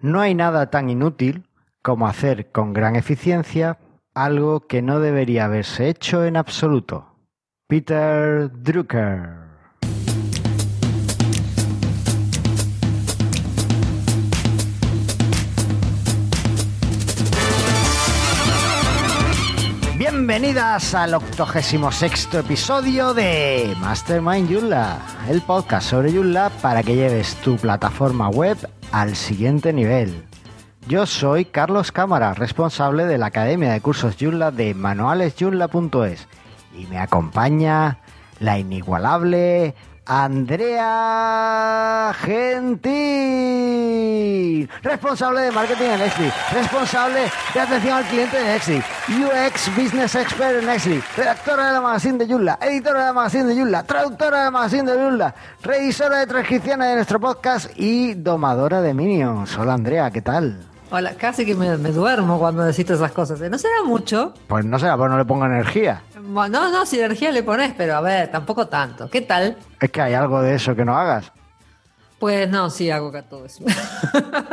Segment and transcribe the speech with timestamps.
[0.00, 1.48] No hay nada tan inútil
[1.82, 3.78] como hacer con gran eficiencia
[4.14, 7.16] algo que no debería haberse hecho en absoluto.
[7.66, 9.47] Peter Drucker.
[20.28, 24.98] Bienvenidas al 86 episodio de Mastermind Joomla,
[25.30, 28.58] el podcast sobre Joomla para que lleves tu plataforma web
[28.92, 30.22] al siguiente nivel.
[30.86, 36.28] Yo soy Carlos Cámara, responsable de la Academia de Cursos Joomla de manualesjoomla.es
[36.76, 38.00] y me acompaña
[38.38, 39.74] la inigualable
[40.10, 40.94] Andrea
[42.18, 42.88] Gentil,
[44.82, 50.60] responsable de marketing en Nextly, responsable de atención al cliente de Nextly, UX Business Expert
[50.60, 54.38] en Nextly, redactora de la magazine de Joomla, editora de la magazine de Joomla, traductora
[54.38, 59.58] de la magazine de Joomla, revisora de transcripciones de nuestro podcast y domadora de Minions.
[59.58, 60.56] Hola Andrea, ¿qué tal?
[60.90, 63.40] Hola, casi que me, me duermo cuando necesito esas cosas.
[63.42, 63.50] ¿eh?
[63.50, 64.32] No será mucho.
[64.46, 66.02] Pues no será, pues no le pongo energía.
[66.22, 69.10] No, no, si energía le pones, pero a ver, tampoco tanto.
[69.10, 69.56] ¿Qué tal?
[69.80, 71.30] Es que hay algo de eso que no hagas.
[72.18, 73.64] Pues no, sí hago que todo eso.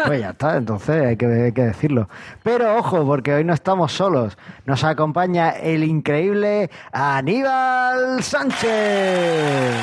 [0.06, 2.08] Pues ya está, entonces hay que, hay que decirlo.
[2.44, 4.38] Pero ojo, porque hoy no estamos solos.
[4.66, 9.74] Nos acompaña el increíble Aníbal Sánchez.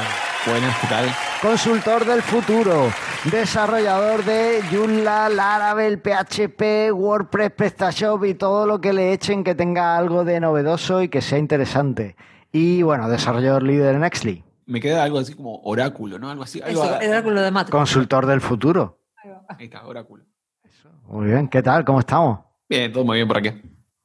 [0.45, 1.07] Buenas, ¿qué tal?
[1.41, 2.89] Consultor del futuro,
[3.31, 9.97] desarrollador de Joomla, Laravel, PHP, WordPress, PrestaShop y todo lo que le echen que tenga
[9.97, 12.17] algo de novedoso y que sea interesante.
[12.51, 14.45] Y bueno, desarrollador líder en Nextly.
[14.67, 16.29] Me queda algo así como oráculo, ¿no?
[16.29, 16.61] Algo así.
[16.61, 17.71] Algo Eso, el oráculo de Matrix.
[17.71, 18.99] Consultor del futuro.
[19.49, 20.25] Ahí está, oráculo.
[21.05, 21.85] Muy bien, ¿qué tal?
[21.85, 22.41] ¿Cómo estamos?
[22.69, 23.53] Bien, todo muy bien por aquí.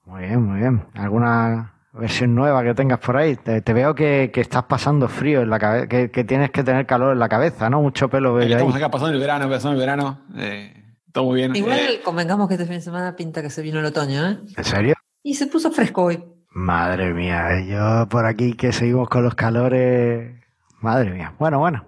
[0.06, 0.86] Muy bien, muy bien.
[0.94, 3.36] ¿Alguna versión nueva que tengas por ahí?
[3.36, 6.64] Te, te veo que, que estás pasando frío en la cabeza, que, que tienes que
[6.64, 7.82] tener calor en la cabeza, ¿no?
[7.82, 8.52] Mucho pelo veo ahí.
[8.52, 10.22] estamos acá pasando el verano, pasando el verano.
[10.38, 10.74] eh,
[11.12, 11.56] todo muy bien.
[11.56, 14.38] Igual Eh, convengamos que este fin de semana pinta que se vino el otoño, ¿eh?
[14.56, 14.94] ¿En serio?
[15.24, 16.24] Y se puso fresco hoy.
[16.52, 20.36] Madre mía, yo por aquí que seguimos con los calores.
[20.82, 21.34] Madre mía.
[21.40, 21.86] Bueno, bueno.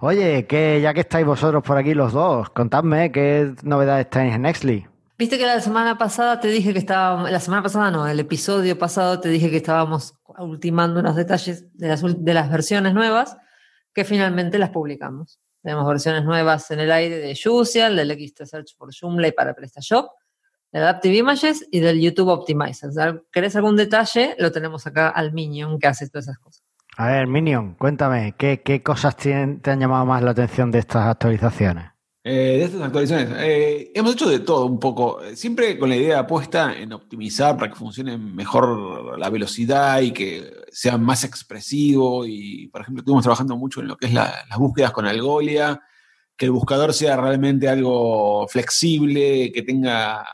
[0.00, 4.42] Oye, que ya que estáis vosotros por aquí los dos, contadme qué novedades tenéis en
[4.42, 4.86] Nextly.
[5.20, 8.78] Viste que la semana pasada te dije que estábamos, la semana pasada no, el episodio
[8.78, 13.36] pasado te dije que estábamos ultimando unos detalles de las, de las versiones nuevas
[13.92, 15.38] que finalmente las publicamos.
[15.62, 19.52] Tenemos versiones nuevas en el aire de Juicial, del XT Search por Joomla y para
[19.52, 20.08] PrestaShop,
[20.72, 22.88] del Adaptive Images y del YouTube Optimizer.
[23.30, 24.36] ¿Querés algún detalle?
[24.38, 26.64] Lo tenemos acá al Minion que hace todas esas cosas.
[26.96, 31.08] A ver, Minion, cuéntame, ¿qué, qué cosas te han llamado más la atención de estas
[31.08, 31.90] actualizaciones?
[32.22, 35.96] Eh, de estas actualizaciones, eh, hemos hecho de todo un poco, eh, siempre con la
[35.96, 42.26] idea puesta en optimizar para que funcione mejor la velocidad y que sea más expresivo.
[42.26, 45.80] Y, por ejemplo, estuvimos trabajando mucho en lo que es la- las búsquedas con Algolia,
[46.36, 50.24] que el buscador sea realmente algo flexible, que tenga,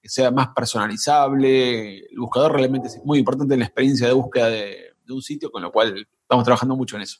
[0.00, 1.98] que sea más personalizable.
[1.98, 5.62] El buscador realmente es muy importante en la experiencia de búsqueda de un sitio, con
[5.62, 7.18] lo cual estamos trabajando mucho en eso.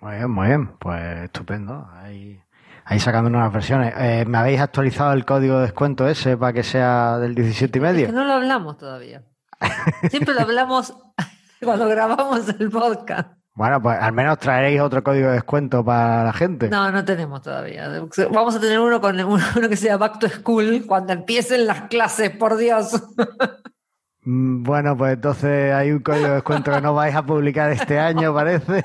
[0.00, 1.88] Muy bien, muy bien, pues estupendo.
[1.92, 2.40] Ahí,
[2.88, 3.92] ahí sacando nuevas versiones.
[3.98, 7.82] Eh, ¿Me habéis actualizado el código de descuento ese para que sea del 17 y
[7.82, 8.12] Es que medio?
[8.12, 9.22] no lo hablamos todavía.
[10.10, 10.94] Siempre lo hablamos
[11.62, 13.30] cuando grabamos el podcast.
[13.54, 16.68] Bueno, pues al menos traeréis otro código de descuento para la gente.
[16.70, 17.88] No, no tenemos todavía.
[18.32, 22.30] Vamos a tener uno con uno que sea Back to School cuando empiecen las clases,
[22.30, 22.92] por Dios.
[24.28, 27.98] Mm, Bueno, pues entonces hay un código de descuento que no vais a publicar este
[27.98, 28.84] año, parece.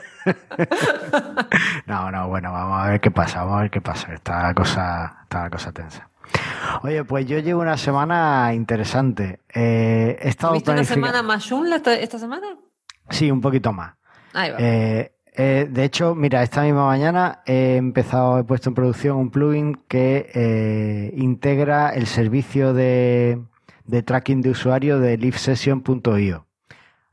[1.85, 4.13] No, no, bueno, vamos a ver qué pasa, vamos a ver qué pasa.
[4.13, 6.07] Está la cosa, está la cosa tensa.
[6.83, 9.41] Oye, pues yo llevo una semana interesante.
[9.53, 12.47] Eh, he estado ¿Tuviste una semana más Joomla esta, esta semana?
[13.09, 13.95] Sí, un poquito más.
[14.31, 14.57] Ahí va.
[14.59, 19.29] Eh, eh, de hecho, mira, esta misma mañana he empezado, he puesto en producción un
[19.29, 23.39] plugin que eh, integra el servicio de,
[23.85, 26.45] de tracking de usuario de livesession.io.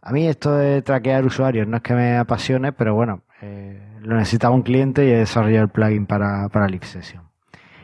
[0.03, 4.17] A mí esto de traquear usuarios no es que me apasione, pero bueno, eh, lo
[4.17, 7.23] necesitaba un cliente y he desarrollado el plugin para, para LiveSession.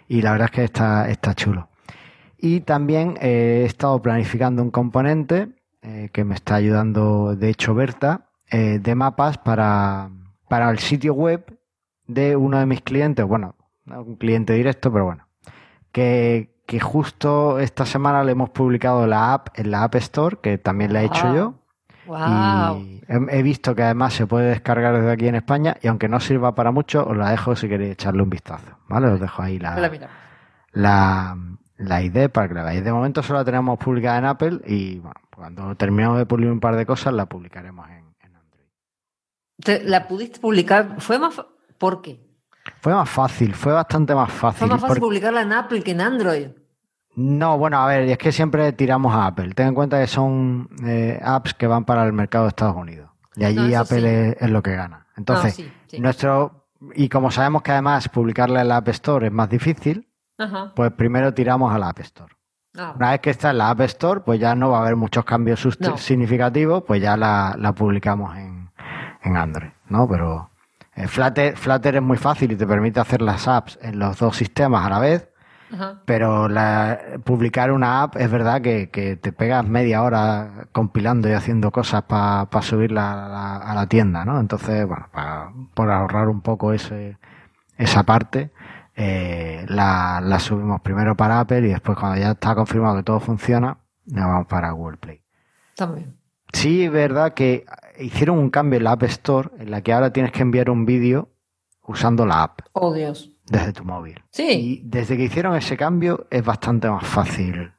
[0.08, 1.68] Y la verdad es que está, está chulo.
[2.38, 5.48] Y también eh, he estado planificando un componente
[5.83, 10.09] eh, que me está ayudando, de hecho, Berta, de mapas para,
[10.48, 11.59] para el sitio web
[12.06, 15.27] de uno de mis clientes, bueno, no un cliente directo, pero bueno,
[15.91, 20.59] que, que justo esta semana le hemos publicado la app en la App Store, que
[20.59, 21.34] también la he hecho Wow.
[21.34, 21.54] yo.
[22.07, 22.77] wow.
[22.78, 26.09] Y he, he visto que además se puede descargar desde aquí en España y aunque
[26.09, 28.77] no sirva para mucho, os la dejo si queréis echarle un vistazo.
[28.89, 29.09] ¿Vale?
[29.09, 29.74] Os dejo ahí la,
[30.72, 31.36] la,
[31.77, 32.84] la ID para que la veáis.
[32.84, 36.60] De momento solo la tenemos publicada en Apple y bueno, cuando terminemos de pulir un
[36.60, 39.89] par de cosas la publicaremos en, en Android.
[39.89, 41.01] ¿La pudiste publicar?
[41.01, 41.41] ¿Fue más?
[41.78, 42.25] ¿Por qué?
[42.80, 44.68] Fue más fácil, fue bastante más Fue fácil.
[44.68, 46.46] más fácil porque- publicarla en Apple que en Android.
[47.16, 49.54] No, bueno, a ver, es que siempre tiramos a Apple.
[49.54, 53.10] Ten en cuenta que son eh, apps que van para el mercado de Estados Unidos.
[53.36, 54.06] Y allí No, Apple sí.
[54.06, 55.06] es, es lo que gana.
[55.16, 55.98] Entonces, sí, sí.
[55.98, 56.66] nuestro.
[56.94, 60.06] Y como sabemos que además publicarla en la App Store es más difícil,
[60.36, 60.72] Ajá.
[60.76, 62.34] pues primero tiramos a la App Store.
[62.78, 64.96] Ah, Una vez que está en la App Store, pues ya no va a haber
[64.96, 65.96] muchos cambios No.
[65.96, 68.70] significativos, pues ya la, la publicamos en,
[69.22, 70.06] en Android, ¿no?
[70.06, 70.50] Pero
[71.09, 74.87] Flutter, Flutter es muy fácil y te permite hacer las apps en los dos sistemas
[74.87, 75.28] a la vez,
[75.72, 76.01] ajá.
[76.07, 81.33] pero la- publicar una app es verdad que, que te pegas media hora compilando y
[81.33, 84.41] haciendo cosas para subirla a la, a la tienda, ¿no?
[84.41, 87.19] Entonces, bueno, pa- por ahorrar un poco ese,
[87.77, 88.53] esa parte,
[88.95, 93.21] eh, la, la subimos primero para Apple y después cuando ya está confirmado que todo
[93.21, 93.77] funciona,
[94.07, 95.21] nos vamos para Google Play.
[95.95, 96.16] Bien.
[96.53, 97.66] Sí, es verdad que
[98.01, 100.84] hicieron un cambio en la App Store en la que ahora tienes que enviar un
[100.87, 101.28] vídeo
[101.87, 103.31] usando la app Oh, Dios.
[103.47, 104.22] desde tu móvil.
[104.31, 104.48] Sí.
[104.51, 107.72] Y desde que hicieron ese cambio es bastante más fácil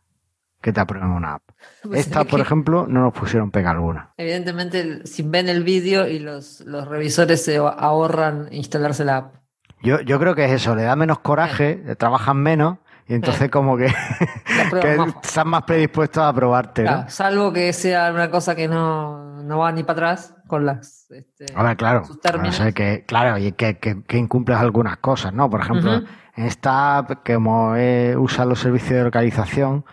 [0.62, 1.44] que te aprueben una app.
[1.84, 4.14] Pues Esta, es por que, ejemplo, no nos pusieron pega alguna.
[4.18, 9.36] Evidentemente, si ven el vídeo y los, los revisores se ahorran instalarse la app.
[9.84, 13.78] Yo, yo creo que es eso, le da menos coraje, trabajan menos y entonces como
[13.78, 13.88] que,
[14.82, 19.60] que más están más predispuestos a probarte, salvo que sea una cosa que no, no
[19.60, 21.10] va ni para atrás con las.
[21.12, 22.04] este, A ver, claro.
[22.06, 22.62] sus No términos.
[22.74, 25.50] que, claro, y que, que, que incumples algunas cosas, ¿no?
[25.50, 26.02] Por ejemplo,
[26.36, 29.86] en esta app, que como eh, usa los servicios de localización,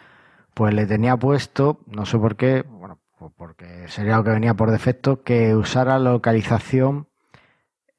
[0.55, 4.55] pues le tenía puesto, no sé por qué, bueno, pues porque sería lo que venía
[4.55, 7.09] por defecto, que usara localización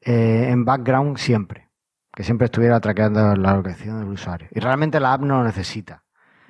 [0.01, 1.64] eh, en background siempre.
[2.15, 4.47] Que siempre estuviera traqueando la localización del usuario.
[4.51, 6.03] Y realmente la app no lo necesita.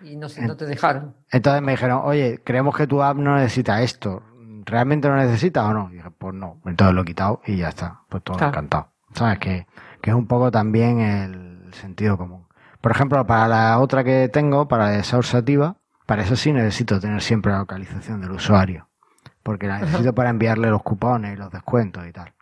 [0.04, 1.16] Y no, no te dejaron.
[1.32, 4.22] Entonces me dijeron, oye, creemos que tu app no necesita esto.
[4.66, 5.90] ¿Realmente lo necesita o no?
[5.92, 6.60] Y dije, pues no.
[6.66, 8.02] Entonces lo he quitado y ya está.
[8.10, 8.52] Pues todo Claro.
[8.52, 8.92] encantado.
[9.14, 9.40] ¿Sabes?
[9.40, 9.68] Que,
[10.02, 12.48] que es un poco también el sentido común.
[12.82, 17.00] Por ejemplo, para la otra que tengo, para la de Sativa, para eso sí necesito
[17.00, 18.90] tener siempre la localización del usuario.
[19.42, 22.34] Porque la necesito para enviarle los cupones y los descuentos y tal.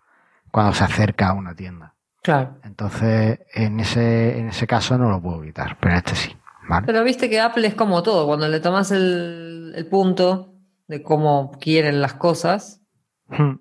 [0.51, 1.92] Cuando se acerca a una tienda.
[2.23, 2.57] Claro.
[2.63, 6.35] Entonces, en ese, en ese caso no lo puedo quitar, pero en este sí.
[6.67, 6.85] ¿Vale?
[6.85, 8.25] Pero viste que Apple es como todo.
[8.25, 10.53] Cuando le tomas el, el punto
[10.87, 12.81] de cómo quieren las cosas.
[13.27, 13.55] Hmm.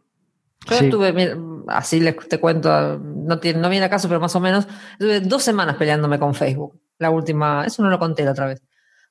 [0.70, 0.85] Yo Sí.
[0.85, 1.37] estuve,
[1.67, 5.19] así les te cuento, no, tiene, no viene a caso, pero más o menos, estuve
[5.20, 6.81] dos semanas peleándome con Facebook.
[6.99, 8.62] La última, eso no lo conté la otra vez,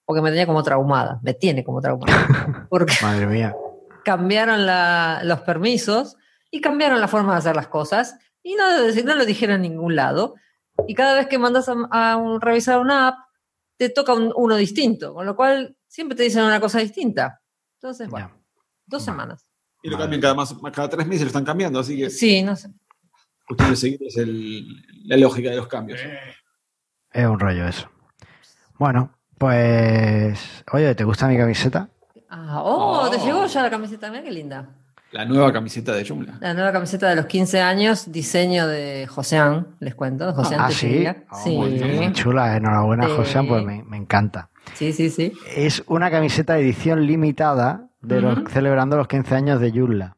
[0.05, 2.67] porque me tenía como traumada, me tiene como traumada.
[2.69, 3.53] Porque Madre mía.
[4.05, 6.15] cambiaron la- los permisos
[6.49, 8.65] y cambiaron la forma de hacer las cosas y no,
[9.03, 10.35] no lo dijeron en ningún lado.
[10.87, 13.19] Y cada vez que mandas a, a un- revisar una app,
[13.77, 17.41] te toca un- uno distinto, con lo cual siempre te dicen una cosa distinta.
[17.75, 18.31] Entonces, bueno,
[18.85, 19.45] dos semanas.
[19.83, 22.55] Y lo cambian cada, más, cada tres meses, lo están cambiando, así que Sí, no
[22.55, 22.69] sé.
[23.49, 24.65] de seguir es el-
[25.07, 25.99] la lógica de los cambios.
[27.11, 27.89] Es un rollo eso.
[28.77, 30.63] Bueno, pues.
[30.71, 31.89] Oye, ¿te gusta mi camiseta?
[32.29, 33.25] Ah, oh, te Oh.
[33.25, 34.69] llegó ya la camiseta, mira qué linda.
[35.11, 36.37] La nueva camiseta de Joomla.
[36.39, 40.71] La nueva camiseta de los 15 años, diseño de Joseán, les cuento, de Joseán ah,
[40.71, 41.05] sí.
[41.29, 41.57] Oh, sí.
[41.57, 42.55] muy chula.
[42.55, 43.13] Enhorabuena, Sí.
[43.17, 44.49] José, pues me, me encanta.
[44.73, 45.33] sí, sí, sí.
[45.55, 50.15] Es una camiseta de edición limitada de los, celebrando los 15 años de Yulla.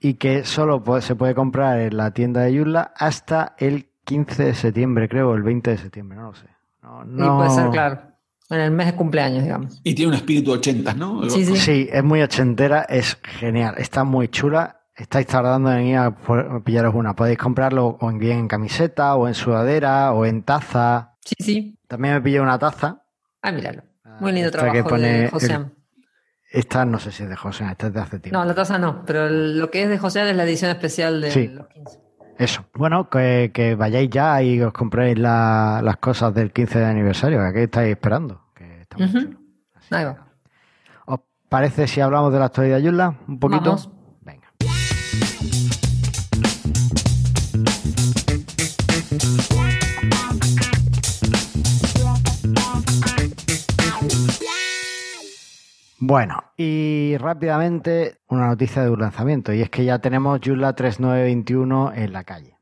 [0.00, 4.54] Y que solo se puede comprar en la tienda de Yulla hasta el 15 de
[4.54, 6.46] septiembre, creo, o el 20 de septiembre, no lo sé.
[6.82, 8.00] No, Y no- puede ser, claro,
[8.50, 9.80] en el mes de cumpleaños, digamos.
[9.82, 11.28] Y tiene un espíritu 80, ¿no?
[11.28, 11.56] Sí, sí.
[11.56, 14.80] Sí, es muy ochentera, es genial, está muy chula.
[14.94, 16.16] Estáis tardando en ir a
[16.64, 17.14] pillaros una.
[17.14, 21.14] Podéis comprarlo o en, bien en camiseta, o en sudadera, o en taza.
[21.22, 21.78] Sí, sí.
[21.86, 23.02] También me pillé una taza.
[23.42, 23.82] Ah, míralo.
[24.20, 25.74] Muy lindo Esta trabajo que pone de el- Joseán.
[26.50, 28.38] Esta no sé si es de José, esta es de hace tiempo.
[28.38, 31.20] No, la taza no, pero el- lo que es de Joseán es la edición especial
[31.20, 31.48] de Sí.
[31.48, 31.98] los 15.
[32.38, 32.64] Eso.
[32.74, 37.40] Bueno, que, que vayáis ya y os compréis la- las cosas del 15 de aniversario.
[37.46, 38.42] que ¿Qué estáis esperando?
[38.54, 39.38] Que está muy chulo.
[39.90, 40.26] Ahí va.
[41.06, 43.14] ¿Os parece si hablamos de la actualidad, Yula?
[43.26, 43.64] Un poquito.
[43.70, 43.90] Vamos.
[55.98, 61.92] Bueno, y rápidamente una noticia de un lanzamiento, y es que ya tenemos Joomla 3921
[61.94, 62.56] en la calle.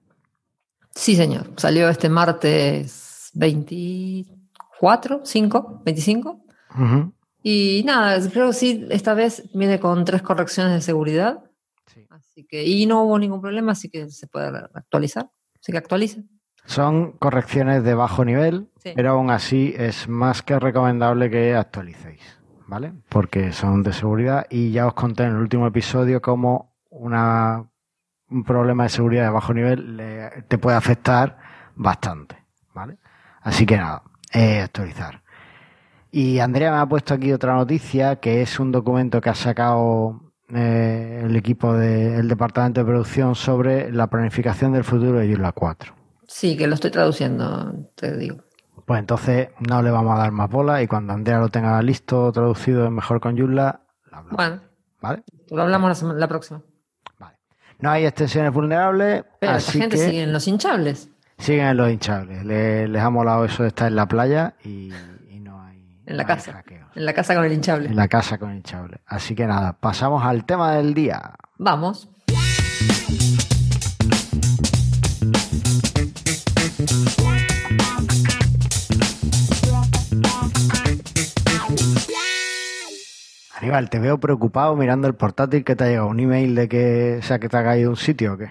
[0.94, 1.50] Sí, señor.
[1.56, 6.40] Salió este martes 24, 5, 25.
[6.78, 7.12] Ujú.
[7.42, 11.40] Y nada, creo que sí, esta vez viene con tres correcciones de seguridad.
[11.92, 12.06] Sí.
[12.10, 15.28] Así que, y no hubo ningún problema, así que se puede actualizar.
[15.60, 16.22] Así que actualice.
[16.66, 18.92] Son correcciones de bajo nivel, Sí.
[18.94, 22.20] pero aún así es más que recomendable que actualicéis,
[22.66, 22.92] ¿vale?
[23.08, 27.64] Porque son de seguridad y ya os conté en el último episodio cómo una,
[28.30, 31.38] un problema de seguridad de bajo nivel le- te puede afectar
[31.74, 32.36] bastante,
[32.74, 32.98] ¿vale?
[33.42, 34.02] Así que nada,
[34.32, 35.22] eh, actualizar.
[36.10, 40.20] Y Andrea me ha puesto aquí otra noticia, que es un documento que ha sacado
[40.54, 45.92] eh, el equipo del departamento de producción sobre la planificación del futuro de Joomla 4.
[46.28, 48.36] Sí, que lo estoy traduciendo, te digo.
[48.84, 52.30] Pues entonces no le vamos a dar más bola y cuando Andrea lo tenga listo,
[52.32, 54.36] traducido mejor con Joomla, lo hablamos.
[54.36, 54.60] Bueno,
[55.00, 55.22] ¿Vale?
[55.50, 56.60] lo hablamos la, la próxima.
[57.18, 57.36] Vale.
[57.80, 61.08] No hay extensiones vulnerables, Pero la así gente que sigue en los hinchables.
[61.38, 62.44] siguen en los hinchables.
[62.44, 64.92] Le- les ha molado eso de estar en la playa y,
[65.30, 66.62] y no hay En la no casa.
[66.94, 67.88] En la casa con el hinchable.
[67.88, 69.00] En la casa con hinchable.
[69.06, 71.34] Así que nada, pasamos al tema del día.
[71.58, 72.10] Vamos.
[83.64, 87.16] Aníbal, te veo preocupado mirando el portátil que te ha llegado un email de que,
[87.20, 88.50] o sea, que te ha caído un sitio o qué.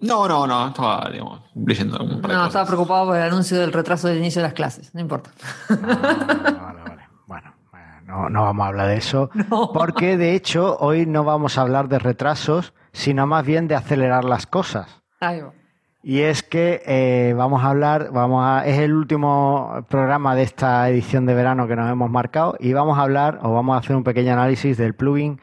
[0.00, 2.46] No, no, no, estaba, digamos, leyendo un par de No, cosas.
[2.48, 4.94] estaba preocupado por el anuncio del retraso del inicio de las clases.
[4.94, 5.30] No importa.
[5.70, 5.74] Ah,
[6.74, 7.02] vale, vale.
[7.26, 9.30] Bueno, bueno, no, no vamos a hablar de eso.
[9.50, 9.70] No.
[9.72, 14.24] Porque de hecho hoy no vamos a hablar de retrasos, sino más bien de acelerar
[14.24, 15.02] las cosas.
[15.20, 15.52] Ahí va.
[16.06, 20.86] Y es que eh, vamos a hablar, vamos a, es el último programa de esta
[20.90, 23.96] edición de verano que nos hemos marcado y vamos a hablar o vamos a hacer
[23.96, 25.40] un pequeño análisis del plugin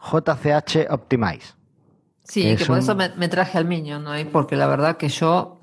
[0.00, 1.54] JCH Optimize.
[2.22, 4.16] Sí, Que que es por un- eso me, me traje al Minion, ¿no?
[4.16, 5.58] Y porque la verdad que yo,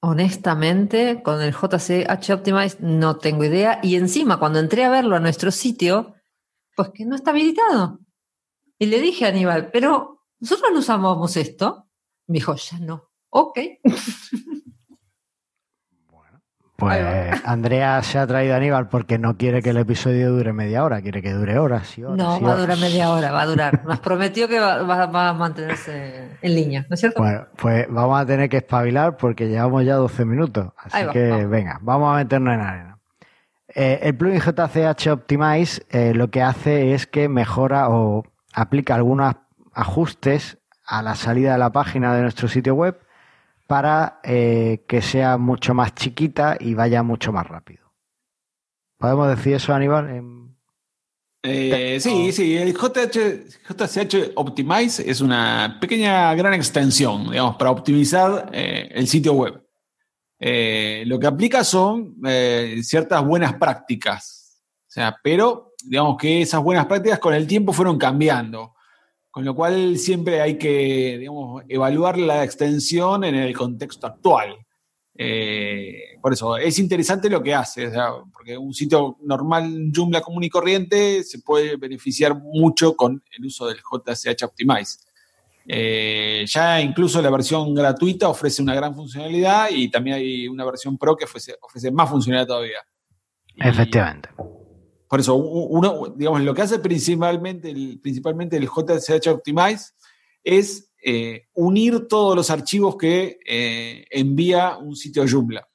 [0.00, 3.80] honestamente, con el JCH Optimize no tengo idea.
[3.82, 6.14] Y encima, cuando entré a verlo a nuestro sitio,
[6.76, 7.98] pues que no está habilitado.
[8.78, 11.88] Y le dije a Aníbal, pero nosotros no usamos esto.
[12.28, 13.07] Me dijo, ya no.
[13.30, 13.58] Ok.
[16.76, 20.52] Pues Ahí Andrea se ha traído a Aníbal porque no quiere que el episodio dure
[20.52, 22.16] media hora, quiere que dure horas y horas.
[22.18, 23.84] No, y va a durar media hora, va a durar.
[23.84, 27.20] Nos prometió que va, va- va a mantenerse en línea, ¿no es cierto?
[27.20, 30.68] Bueno, pues vamos a tener que espabilar porque llevamos ya 12 minutos.
[30.76, 31.50] Así va, que vamos.
[31.50, 32.98] venga, vamos a meternos en arena.
[33.74, 38.22] Eh, el plugin JCH Optimize eh, lo que hace es que mejora o
[38.54, 39.34] aplica algunos
[39.74, 43.00] ajustes a la salida de la página de nuestro sitio web
[43.68, 47.92] para eh, que sea mucho más chiquita y vaya mucho más rápido.
[48.96, 50.48] ¿Podemos decir eso, Aníbal?
[51.42, 58.50] Eh, sí, sí, el JH, JCH Optimize es una pequeña, gran extensión, digamos, para optimizar
[58.54, 59.62] eh, el sitio web.
[60.40, 66.62] Eh, lo que aplica son eh, ciertas buenas prácticas, o sea, pero digamos que esas
[66.62, 68.74] buenas prácticas con el tiempo fueron cambiando,
[69.38, 74.56] con lo cual siempre hay que, digamos, evaluar la extensión en el contexto actual.
[75.14, 77.88] Eh, por eso, es interesante lo que hace,
[78.32, 83.68] porque un sitio normal, Joomla común y corriente, se puede beneficiar mucho con el uso
[83.68, 84.98] del JCH Optimize.
[85.68, 90.98] Eh, ya incluso la versión gratuita ofrece una gran funcionalidad y también hay una versión
[90.98, 91.54] pro que ofrece,
[91.92, 92.80] más funcionalidad todavía.
[93.54, 94.30] Y- Efectivamente.
[95.08, 99.92] Por eso, uno, digamos, lo que hace principalmente el, principalmente el JCH Optimize
[100.44, 105.66] es eh, unir todos los archivos que eh, envía un sitio Joomla.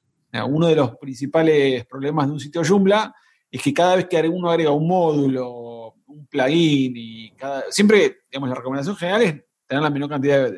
[0.48, 3.14] Uno de los principales problemas de un sitio Joomla
[3.50, 8.48] es que cada vez que uno agrega un módulo, un plugin, y cada, siempre, digamos,
[8.48, 10.50] la recomendación general es tener la menor cantidad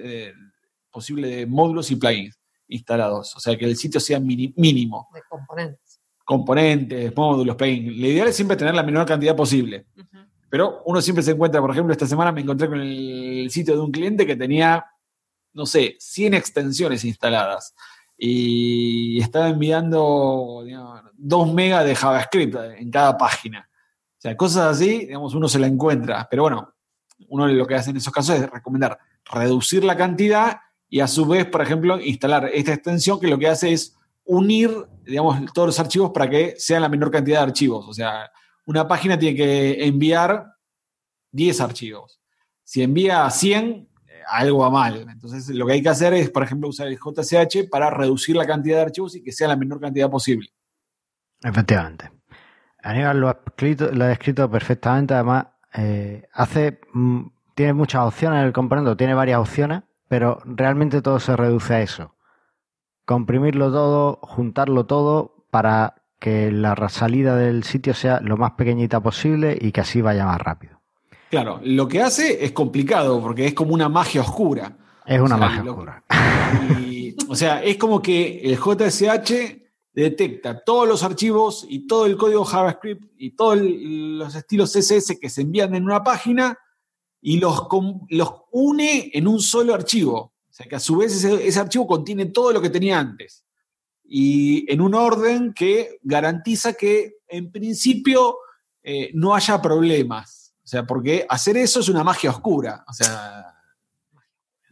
[0.91, 3.37] posible de módulos y plugins instalados.
[3.37, 5.86] O sea, que el sitio sea mínimo De componentes.
[6.27, 7.97] Componentes, módulos, plugins.
[7.97, 9.87] Lo ideal es siempre tener la menor cantidad posible.
[10.51, 13.81] Pero uno siempre se encuentra, por ejemplo, esta semana me encontré con el sitio de
[13.81, 14.85] un cliente que tenía,
[15.55, 17.75] no sé, 100 extensiones instaladas
[18.19, 23.69] y estaba enviando digamos, 2 megas de JavaScript en cada página.
[24.19, 26.27] O sea, cosas así, digamos, uno se la encuentra.
[26.29, 26.75] Pero bueno,
[27.29, 31.27] uno lo que hace en esos casos es recomendar reducir la cantidad y a su
[31.27, 34.71] vez, por ejemplo, instalar esta extensión que lo que hace es unir,
[35.05, 37.87] digamos, todos los archivos para que sean la menor cantidad de archivos.
[37.89, 38.31] O sea,
[38.67, 40.47] una página tiene que enviar
[41.33, 42.21] 10 archivos.
[42.65, 43.89] Si envía 100, eh,
[44.29, 45.07] algo va mal.
[45.09, 48.47] Entonces, lo que hay que hacer es, por ejemplo, usar el JCH para reducir la
[48.47, 50.49] cantidad de archivos y que sea la menor cantidad posible.
[51.43, 52.11] Efectivamente.
[52.83, 55.15] Aníbal lo ha escrito, perfectamente.
[55.15, 61.19] Además, eh, hace mm, tiene muchas opciones el componente, tiene varias opciones, pero realmente todo
[61.21, 62.16] se reduce a eso.
[63.07, 69.57] Comprimirlo todo, juntarlo todo para que la salida del sitio sea lo más pequeñita posible
[69.61, 70.81] y que así vaya más rápido.
[71.31, 74.77] Claro, lo que hace es complicado porque es como una magia oscura.
[75.07, 76.05] Es una O sea, magia lo- oscura.
[76.81, 82.17] Y, o sea, es como que el JSH detecta todos los archivos y todo el
[82.17, 86.59] código JavaScript y todos los estilos CSS que se envían en una página
[87.21, 87.67] y los,
[88.11, 90.33] los une en un solo archivo.
[90.57, 93.45] O sea, que a su vez ese, archivo contiene todo lo que tenía antes.
[94.09, 98.39] y en un orden que garantiza que en principio
[98.83, 100.55] eh, no haya problemas.
[100.65, 102.85] O sea, porque hacer eso es una magia oscura.
[102.89, 103.55] O sea,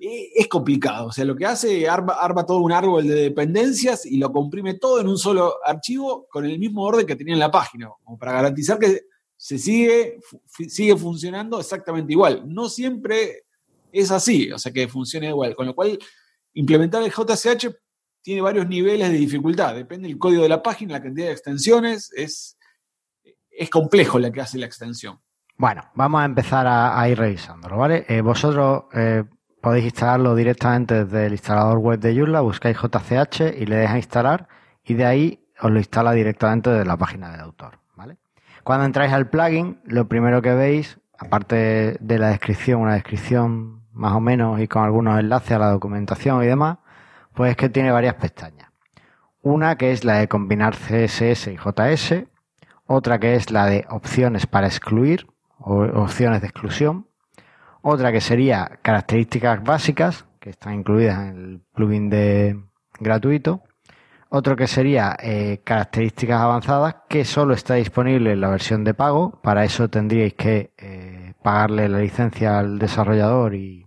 [0.00, 1.08] e, es complicado.
[1.08, 4.74] O sea, lo que hace, arma, arma todo un árbol de dependencias y lo comprime
[4.74, 8.18] todo en un solo archivo con el mismo orden que tenía en la página, como
[8.18, 9.02] para garantizar que
[9.36, 12.42] se sigue, sigue funcionando exactamente igual.
[12.46, 13.43] No siempre
[13.94, 15.54] es así, o sea, que funcione igual.
[15.54, 15.98] Con lo cual,
[16.54, 17.68] implementar el JCH
[18.22, 19.74] tiene varios niveles de dificultad.
[19.74, 22.10] Depende del código de la página, la cantidad de extensiones.
[22.14, 22.56] Es,
[23.50, 25.18] es complejo la que hace la extensión.
[25.56, 28.04] Bueno, vamos a empezar a, ir revisándolo, ¿vale?
[28.08, 29.22] Eh, vosotros eh,
[29.60, 34.48] podéis instalarlo directamente desde el instalador web de Joomla, buscáis JCH y le dejáis instalar
[34.84, 38.18] y de ahí os lo instala directamente desde la página del autor, ¿vale?
[38.64, 44.12] Cuando entráis al plugin, lo primero que veis, aparte de la descripción, una descripción más
[44.12, 46.78] o menos y con algunos enlaces a la documentación y demás,
[47.32, 48.70] pues es que tiene varias pestañas.
[49.42, 52.24] Una que es la de combinar CSS y JS,
[52.86, 55.26] otra que es la de opciones para excluir
[55.58, 57.08] o opciones de exclusión,
[57.82, 62.62] otra que sería características básicas, que están incluidas en el plugin de
[62.98, 63.62] gratuito,
[64.30, 69.40] otro que sería eh, características avanzadas, que solo está disponible en la versión de pago,
[69.42, 73.83] para eso tendríais que eh, pagarle la licencia al desarrollador y,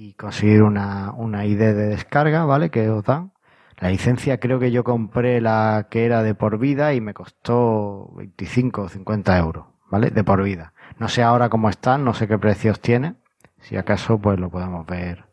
[0.00, 2.70] y conseguir una, una ID de descarga, ¿vale?
[2.70, 3.32] Que os dan.
[3.76, 8.10] La licencia creo que yo compré la que era de por vida y me costó
[8.14, 10.10] 25 o 50 euros, ¿vale?
[10.10, 10.72] De por vida.
[10.98, 13.16] No sé ahora cómo están, no sé qué precios tiene.
[13.58, 15.26] Si acaso, pues lo podemos ver,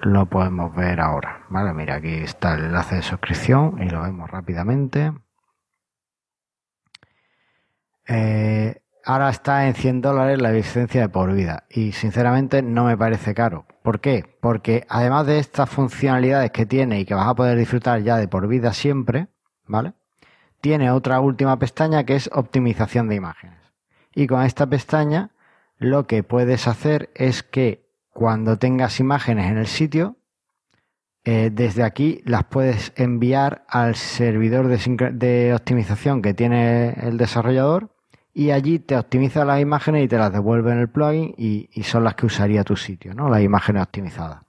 [0.00, 1.74] lo podemos ver ahora, ¿vale?
[1.74, 5.12] Mira, aquí está el enlace de suscripción y lo vemos rápidamente.
[8.08, 8.80] Eh,
[9.10, 13.34] ahora está en 100 dólares la licencia de por vida y sinceramente no me parece
[13.34, 13.66] caro.
[13.82, 14.24] ¿Por qué?
[14.40, 18.28] Porque además de estas funcionalidades que tiene y que vas a poder disfrutar ya de
[18.28, 19.26] por vida siempre,
[19.66, 19.94] ¿vale?
[20.60, 23.58] Tiene otra última pestaña que es optimización de imágenes.
[24.14, 25.30] Y con esta pestaña
[25.76, 30.18] lo que puedes hacer es que cuando tengas imágenes en el sitio,
[31.24, 37.90] eh, desde aquí las puedes enviar al servidor de optimización que tiene el desarrollador
[38.32, 42.04] y allí te optimiza las imágenes y te las devuelve en el plugin y, son
[42.04, 43.28] las que usaría tu sitio, ¿no?
[43.28, 44.42] Las imágenes optimizadas.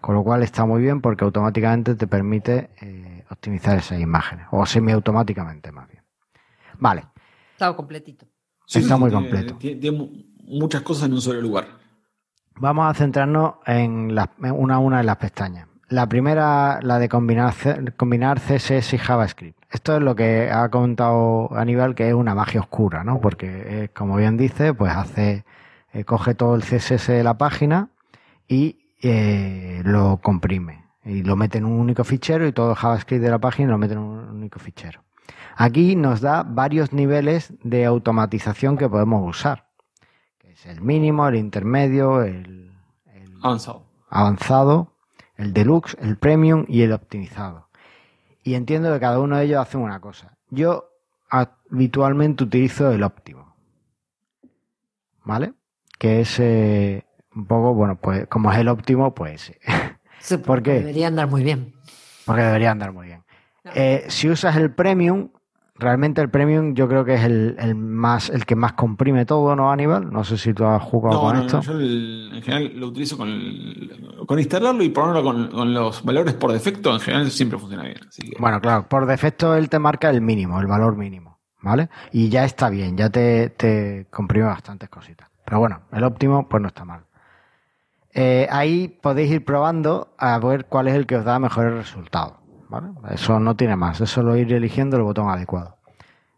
[0.00, 4.64] Con lo cual está muy bien porque automáticamente te permite eh, optimizar esas imágenes, o
[4.64, 6.02] semiautomáticamente más bien.
[6.78, 7.06] Vale.
[7.52, 8.26] Está completito.
[8.66, 9.56] está muy completo.
[9.56, 10.10] Tiene,
[10.44, 11.66] muchas cosas en un solo lugar.
[12.58, 15.68] Vamos a centrarnos en una a una en las pestañas.
[15.88, 17.54] La primera, la de combinar,
[17.96, 19.55] combinar CSS y JavaScript.
[19.70, 23.20] Esto es lo que ha contado Aníbal, que es una magia oscura, ¿no?
[23.20, 25.44] Porque, eh, como bien dice, pues hace,
[25.92, 27.90] eh, coge todo el CSS de la página
[28.48, 30.84] y eh, lo comprime.
[31.04, 33.78] Y lo mete en un único fichero y todo el JavaScript de la página lo
[33.78, 35.02] mete en un único fichero.
[35.56, 39.66] Aquí nos da varios niveles de automatización que podemos usar.
[40.38, 42.72] Que es el mínimo, el intermedio, el
[43.42, 43.84] avanzado.
[44.10, 44.96] avanzado
[45.36, 47.65] el deluxe, el premium y el optimizado.
[48.46, 50.38] Y entiendo que cada uno de ellos hace una cosa.
[50.50, 50.88] Yo
[51.28, 53.56] habitualmente utilizo el óptimo.
[55.24, 55.54] ¿Vale?
[55.98, 57.04] Que es eh,
[57.34, 59.52] un poco, bueno, pues como es el óptimo, pues...
[60.46, 60.74] ¿Por qué?
[60.74, 61.74] Debería andar muy bien.
[62.24, 63.24] Porque debería andar muy bien.
[63.74, 65.30] Eh, si usas el premium,
[65.78, 69.70] realmente el premium yo creo que es el, más el que más comprime todo, ¿no,
[69.70, 70.12] Aníbal?
[70.12, 71.60] No sé si tú has jugado con esto.
[71.60, 73.30] yo en general lo utilizo con,
[74.26, 77.98] con instalarlo y ponerlo con, los valores por defecto, en general siempre funciona bien.
[78.38, 81.88] Bueno, claro, por defecto él te marca el mínimo, el valor mínimo, ¿vale?
[82.12, 85.28] Y ya está bien, ya te, te comprime bastantes cositas.
[85.44, 87.06] Pero bueno, el óptimo pues no está mal.
[88.18, 92.32] Eh, ahí podéis ir probando a ver cuál es el que os da mejores resultados.
[93.10, 95.76] Eso no tiene más, es solo ir eligiendo el botón adecuado.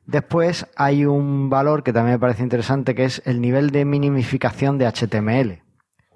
[0.06, 4.78] Después hay un valor que también me parece interesante que es el nivel de minimificación
[4.78, 5.62] de HTML.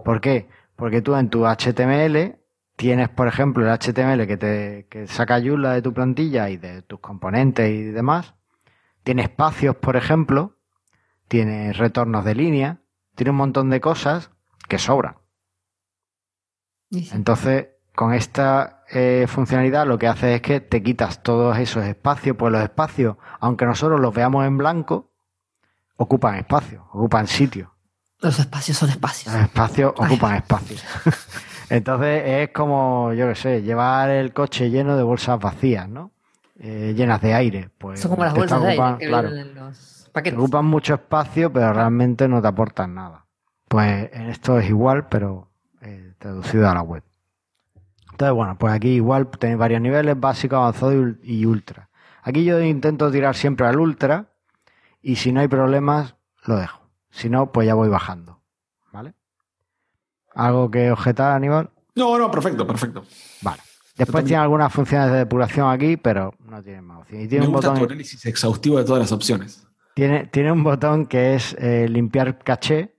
[0.03, 0.49] ¿Por qué?
[0.77, 2.39] Porque tú en tu HTML
[2.77, 6.83] tienes, por ejemplo, el HTML que te que saca Joomla de tu plantilla y de
[6.83, 8.35] tus componentes y demás.
[9.05, 10.57] Tiene espacios, por ejemplo.
[11.29, 12.81] Tiene retornos de línea.
[13.15, 14.31] Tiene un montón de cosas
[14.69, 15.17] que sobran.
[16.91, 22.37] Entonces, con esta eh, funcionalidad lo que hace es que te quitas todos esos espacios,
[22.37, 25.11] pues los espacios, aunque nosotros los veamos en blanco,
[25.97, 27.73] ocupan espacio, ocupan sitio.
[28.21, 29.35] Los espacios son espacios.
[29.35, 30.85] Los espacios ocupan espacios.
[31.71, 36.13] Entonces es como, yo qué sé, llevar el coche lleno de bolsas vacías, ¿no?
[36.61, 37.71] Eh, llenas de aire.
[37.79, 40.39] Pues son como las bolsas de aire que claro, en los paquetes.
[40.39, 43.25] ocupan mucho espacio, pero realmente no te aportan nada.
[43.69, 45.49] Pues en esto es igual, pero
[45.81, 47.03] eh, traducido a la web.
[48.13, 51.89] Entonces, bueno, pues aquí igual tenéis varios niveles, básico, avanzado y, ultra.
[52.23, 54.27] Aquí yo intento tirar siempre al ultra
[55.01, 56.83] y si no hay problemas, lo dejo.
[57.11, 58.41] Si no, pues ya voy bajando.
[58.93, 59.15] ¿Vale?
[60.35, 61.71] ¿Algo que objetar, Aníbal?
[61.95, 63.05] No, no, perfecto, perfecto.
[63.41, 63.63] Vale.
[63.97, 67.27] Después tiene algunas funciones de depuración aquí, pero no tiene más opciones.
[67.27, 69.67] Y tiene Me un gusta botón, tu análisis exhaustivo de todas las opciones.
[69.95, 72.92] tiene, tiene un botón que es eh, limpiar caché,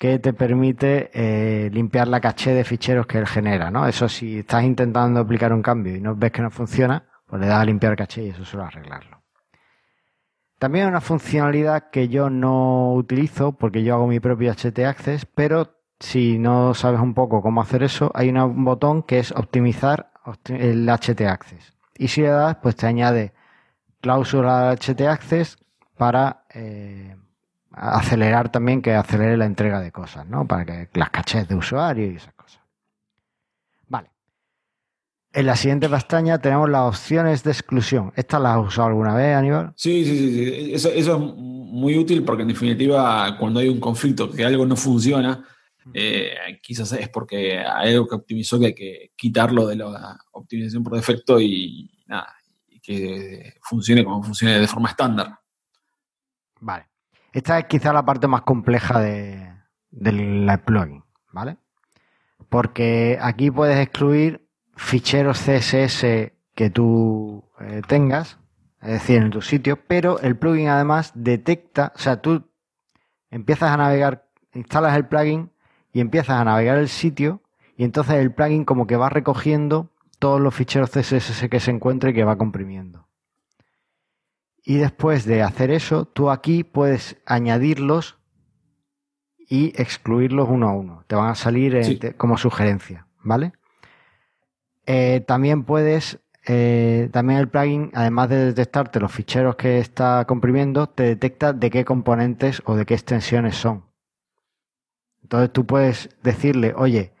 [0.00, 3.86] que te permite eh, limpiar la caché de ficheros que él genera, ¿no?
[3.86, 7.46] Eso si estás intentando aplicar un cambio y no ves que no funciona, pues le
[7.48, 9.22] das a limpiar caché y eso suele arreglarlo.
[10.58, 15.26] También hay una funcionalidad que yo no utilizo porque yo hago mi propio HT Access,
[15.26, 20.12] pero si no sabes un poco cómo hacer eso, hay un botón que es optimizar
[20.24, 21.74] opti- el HT Access.
[21.98, 23.34] Y si le das, pues te añade
[24.00, 25.58] cláusula HT Access
[25.98, 27.16] para eh,
[27.70, 30.46] acelerar también que acelere la entrega de cosas, ¿no?
[30.46, 32.60] Para que las cachés de usuario y esas cosas.
[33.86, 34.10] Vale.
[35.32, 38.12] En la siguiente pestaña tenemos las opciones de exclusión.
[38.16, 39.72] ¿Estas las has usado alguna vez, Aníbal?
[39.76, 40.34] Sí, sí, sí.
[40.34, 40.74] sí.
[40.74, 44.76] Eso, eso es muy útil porque en definitiva cuando hay un conflicto, que algo no
[44.76, 45.44] funciona,
[45.94, 50.82] eh, quizás es porque hay algo que optimizó que hay que quitarlo de la optimización
[50.82, 52.34] por defecto y nada,
[52.68, 55.38] y que funcione como funcione de forma estándar.
[56.60, 56.89] Vale.
[57.32, 59.52] Esta es quizá la parte más compleja de,
[59.90, 61.58] del plugin, ¿vale?
[62.48, 68.38] Porque aquí puedes excluir ficheros CSS que tú eh, tengas,
[68.80, 72.48] es decir, en tu sitio, pero el plugin además detecta, o sea, tú
[73.30, 75.52] empiezas a navegar, instalas el plugin
[75.92, 77.42] y empiezas a navegar el sitio
[77.76, 82.10] y entonces el plugin como que va recogiendo todos los ficheros CSS que se encuentre
[82.10, 83.06] y que va comprimiendo.
[84.70, 88.20] Y después de hacer eso, tú aquí puedes añadirlos
[89.36, 91.02] y excluirlos uno a uno.
[91.08, 91.96] Te van a salir Sí.
[91.96, 93.50] te- como sugerencia, ¿vale?
[94.86, 100.86] Eh, también puedes, eh, también el plugin, además de detectarte los ficheros que está comprimiendo,
[100.88, 103.86] te detecta de qué componentes o de qué extensiones son.
[105.24, 107.12] Entonces tú puedes decirle, oye,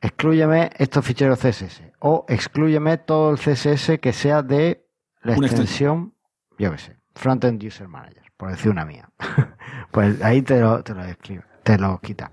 [0.00, 4.84] exclúyeme estos ficheros CSS o exclúyeme todo el CSS que sea de
[5.22, 6.10] la Una extensión,
[6.58, 9.08] yo qué sé, Frontend User Manager, por decir una mía.
[9.90, 12.32] pues ahí te lo, te lo escribe, te lo quita.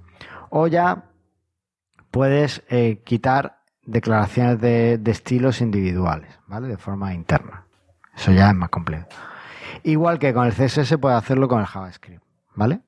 [0.50, 1.06] O ya
[2.10, 6.68] puedes eh, quitar declaraciones de, de estilos individuales, ¿vale?
[6.68, 7.66] De forma interna.
[8.16, 9.08] Eso ya es más complejo.
[9.84, 12.24] Igual que con el CSS puedes hacerlo con el JavaScript,
[12.56, 12.82] ¿vale?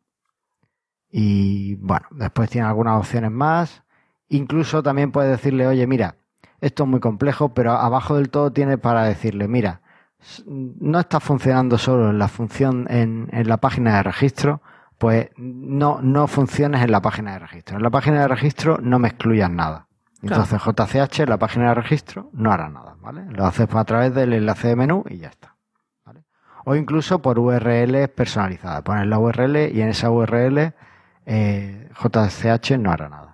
[1.10, 3.84] Y bueno, después tiene algunas opciones más.
[4.30, 6.16] Incluso también puedes decirle, oye, mira,
[6.60, 9.83] esto es muy complejo, pero abajo del todo tiene para decirle, mira,
[10.46, 14.62] no está funcionando solo en la función en, en la página de registro,
[14.98, 17.78] pues no, no funciones en la página de registro.
[17.78, 19.88] En la página de registro no me excluyas nada.
[20.22, 23.26] Entonces JCH en la página de registro no hará nada, ¿vale?
[23.30, 25.56] Lo haces a través del enlace de menú y ya está.
[26.06, 26.24] ¿vale?
[26.64, 28.82] O incluso por URL personalizada.
[28.82, 30.74] Pones la URL y en esa URL
[31.26, 33.33] eh, JCH no hará nada.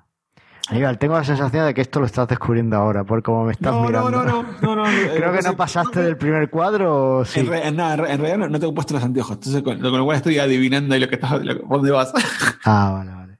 [0.69, 3.71] Aníbal, tengo la sensación de que esto lo estás descubriendo ahora, por cómo me estás
[3.73, 4.11] No, no, mirando.
[4.11, 4.83] no, no, no, no.
[5.15, 7.39] Creo que no pasaste del primer cuadro o sí.
[7.39, 10.17] En, re- en realidad no, no tengo puesto los anteojos, entonces con, con lo cual
[10.17, 12.13] estoy adivinando ahí lo que estás, lo dónde vas.
[12.65, 13.39] Ah, vale, vale.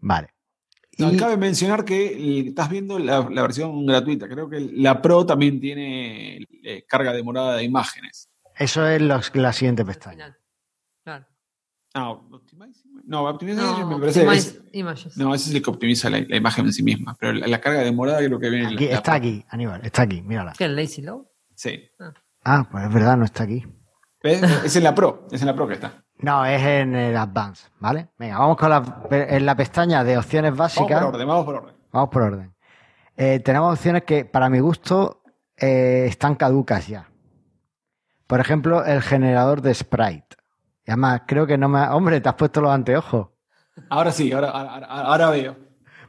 [0.00, 0.28] Vale.
[0.98, 4.26] No, Y- cabe mencionar que estás viendo la, la versión gratuita.
[4.28, 8.28] Creo que la Pro también tiene eh, carga demorada de imágenes.
[8.56, 10.36] Eso es los- la siguiente pestaña.
[11.04, 11.26] Claro.
[11.94, 12.16] Ah,
[13.06, 14.20] no, Optimize No, me parece.
[14.20, 15.16] optimize es- images.
[15.16, 17.16] no, ese es el que optimiza la, la imagen en sí misma.
[17.18, 19.80] Pero la, la carga demorada creo que viene en la- Aquí, la está aquí, Aníbal,
[19.84, 20.52] está aquí, mírala.
[20.56, 20.64] ¿Qué?
[20.64, 21.22] ¿El Lazy Load?
[21.54, 21.82] Sí.
[22.44, 23.64] Ah, pues es verdad, no está aquí.
[24.22, 24.42] ¿Ves?
[24.64, 25.92] Es en la Pro, es en la Pro que está.
[26.20, 28.08] No, es en el Advance, ¿vale?
[28.18, 31.00] Venga, vamos con la, en la pestaña de opciones Vamos básicas.
[31.04, 31.74] por orden, vamos por orden.
[31.92, 32.54] Vamos por orden.
[33.16, 35.22] Eh, tenemos opciones que, para mi gusto,
[35.56, 37.08] eh, están caducas ya.
[38.26, 40.36] Por ejemplo, el generador de sprite.
[40.88, 41.80] Y además, creo que no me...
[41.80, 43.28] ha- Hombre, te has puesto los anteojos.
[43.90, 45.56] Ahora sí, ahora, ahora, ahora veo.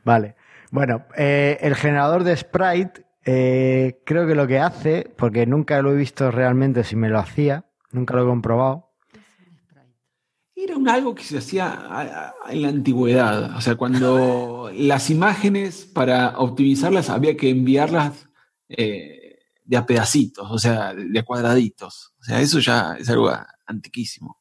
[0.05, 0.37] Vale.
[0.71, 5.91] Bueno, eh, el generador de sprite eh, creo que lo que hace, porque nunca lo
[5.91, 8.93] he visto realmente si me lo hacía, nunca lo he comprobado.
[10.55, 13.57] Era un algo que se hacía en la antigüedad.
[13.57, 18.29] O sea, cuando las imágenes, para optimizarlas, había que enviarlas
[18.69, 22.13] eh, de a pedacitos, o sea, de a cuadraditos.
[22.21, 23.29] O sea, eso ya es algo
[23.67, 24.38] antiquísimo.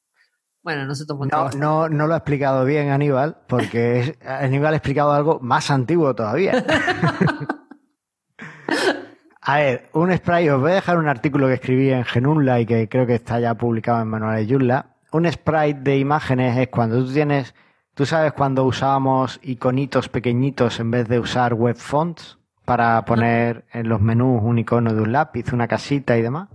[0.62, 4.18] Bueno, no se tomó el No, no, no lo ha explicado bien Aníbal, porque es-
[4.26, 6.64] Aníbal ha explicado algo más antiguo todavía.
[9.40, 12.66] A ver, un sprite, os voy a dejar un artículo que escribí en Genunla y
[12.66, 14.96] que creo que está ya publicado en Manuales Joomla.
[15.10, 17.54] Un sprite de imágenes es cuando tú tienes,
[17.94, 23.88] tú sabes cuando usábamos iconitos pequeñitos en vez de usar web fonts, para poner en
[23.88, 26.48] los menús un icono de un lápiz, una casita y demás.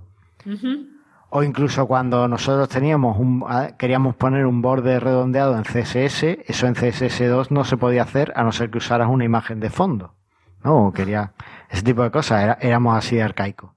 [1.35, 3.43] O incluso cuando nosotros teníamos un,
[3.79, 8.43] queríamos poner un borde redondeado en CSS, eso en CSS2 no se podía hacer a
[8.43, 10.13] no ser que usaras una imagen de fondo.
[10.63, 10.93] ¿no?
[10.93, 11.33] quería
[11.71, 13.73] ese tipo de cosas, éramos así de arcaico.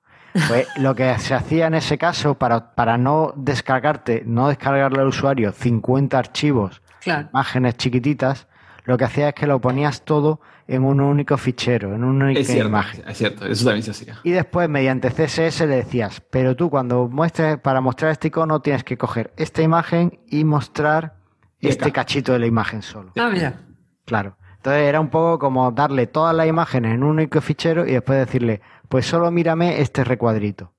[0.49, 5.09] Pues lo que se hacía en ese caso para, para no descargarte, no descargarle al
[5.09, 8.49] usuario 50 archivos, imágenes chiquititas,
[8.85, 12.53] lo que hacía es que lo ponías todo en un único fichero, en una única
[12.53, 13.05] imagen.
[13.09, 14.19] Es cierto, eso también se hacía.
[14.25, 18.83] Y después, mediante CSS, le decías, pero tú cuando muestres, para mostrar este icono, tienes
[18.85, 21.17] que coger esta imagen y mostrar
[21.61, 23.13] este cachito de la imagen solo.
[23.17, 23.61] Ah, mira.
[24.05, 24.37] Claro.
[24.57, 28.19] Entonces era un poco como darle todas las imágenes en un único fichero y después
[28.19, 30.73] decirle, pues solo mírame este recuadrito.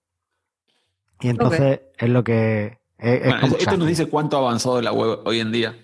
[1.21, 2.79] Y entonces es lo que...
[2.97, 5.75] esto nos dice cuánto ha avanzado la web hoy en día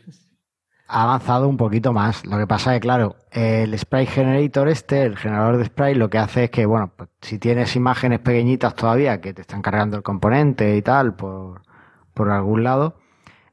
[0.93, 2.25] ha avanzado un poquito más.
[2.25, 6.10] Lo que pasa es que, claro, el Sprite Generator este, el generador de Sprite, lo
[6.10, 9.97] que hace es que, bueno, pues, si tienes imágenes pequeñitas todavía que te están cargando
[9.97, 11.63] el componente y tal por,
[12.13, 12.95] por algún lado,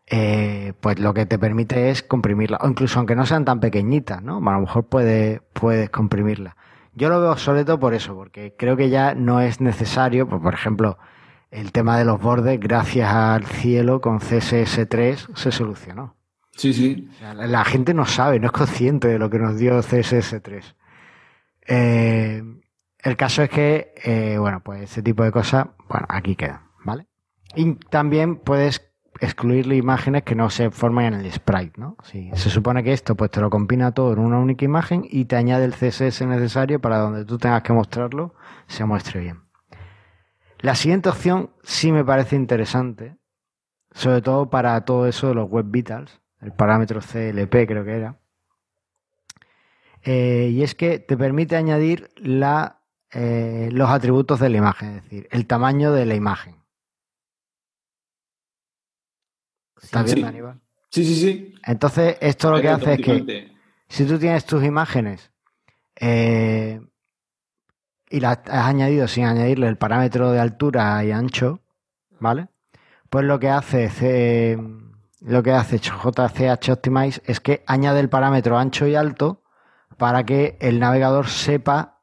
[0.07, 2.59] eh, pues lo que te permite es comprimirla.
[2.61, 4.37] O incluso aunque no sean tan pequeñitas, ¿no?
[4.37, 6.57] A lo mejor puede, puedes comprimirla.
[6.95, 10.53] Yo lo veo obsoleto por eso, porque creo que ya no es necesario, pues, por
[10.53, 10.99] ejemplo,
[11.51, 16.20] el tema de los bordes, gracias al cielo, con CSS3 se solucionó.
[16.53, 17.09] Sí, sí.
[17.21, 20.75] la, gente no sabe, no es consciente de lo que nos dio CSS3.
[21.67, 22.43] Eh,
[22.99, 27.07] el caso es que, eh, bueno, pues ese tipo de cosas, bueno, aquí quedan, ¿vale?
[27.55, 31.97] Y también puedes excluirle imágenes que no se forman en el sprite, ¿no?
[32.05, 35.27] Si se supone que esto pues te lo combina todo en una única imagen y
[35.27, 38.35] te añade el CSS necesario para donde tú tengas que mostrarlo,
[38.67, 39.41] se muestre bien.
[40.59, 43.17] La siguiente opción sí me parece interesante,
[43.93, 48.19] sobre todo para todo eso de los web vitals, el parámetro CLP creo que era.
[50.03, 55.03] Eh, y es que te permite añadir la, eh, los atributos de la imagen, es
[55.05, 56.57] decir, el tamaño de la imagen.
[59.83, 60.61] ¿Está bien, Aníbal?
[60.91, 61.55] Sí, sí, sí.
[61.65, 63.53] Entonces, esto lo que hace es que
[63.89, 65.31] si tú tienes tus imágenes
[65.97, 66.81] eh,
[68.09, 71.61] y las has añadido sin añadirle el parámetro de altura y ancho,
[72.19, 72.49] ¿vale?
[73.09, 74.59] Pues lo que hace es
[75.21, 79.43] lo que hace JCH Optimize es que añade el parámetro ancho y alto
[79.97, 81.99] para que el navegador sepa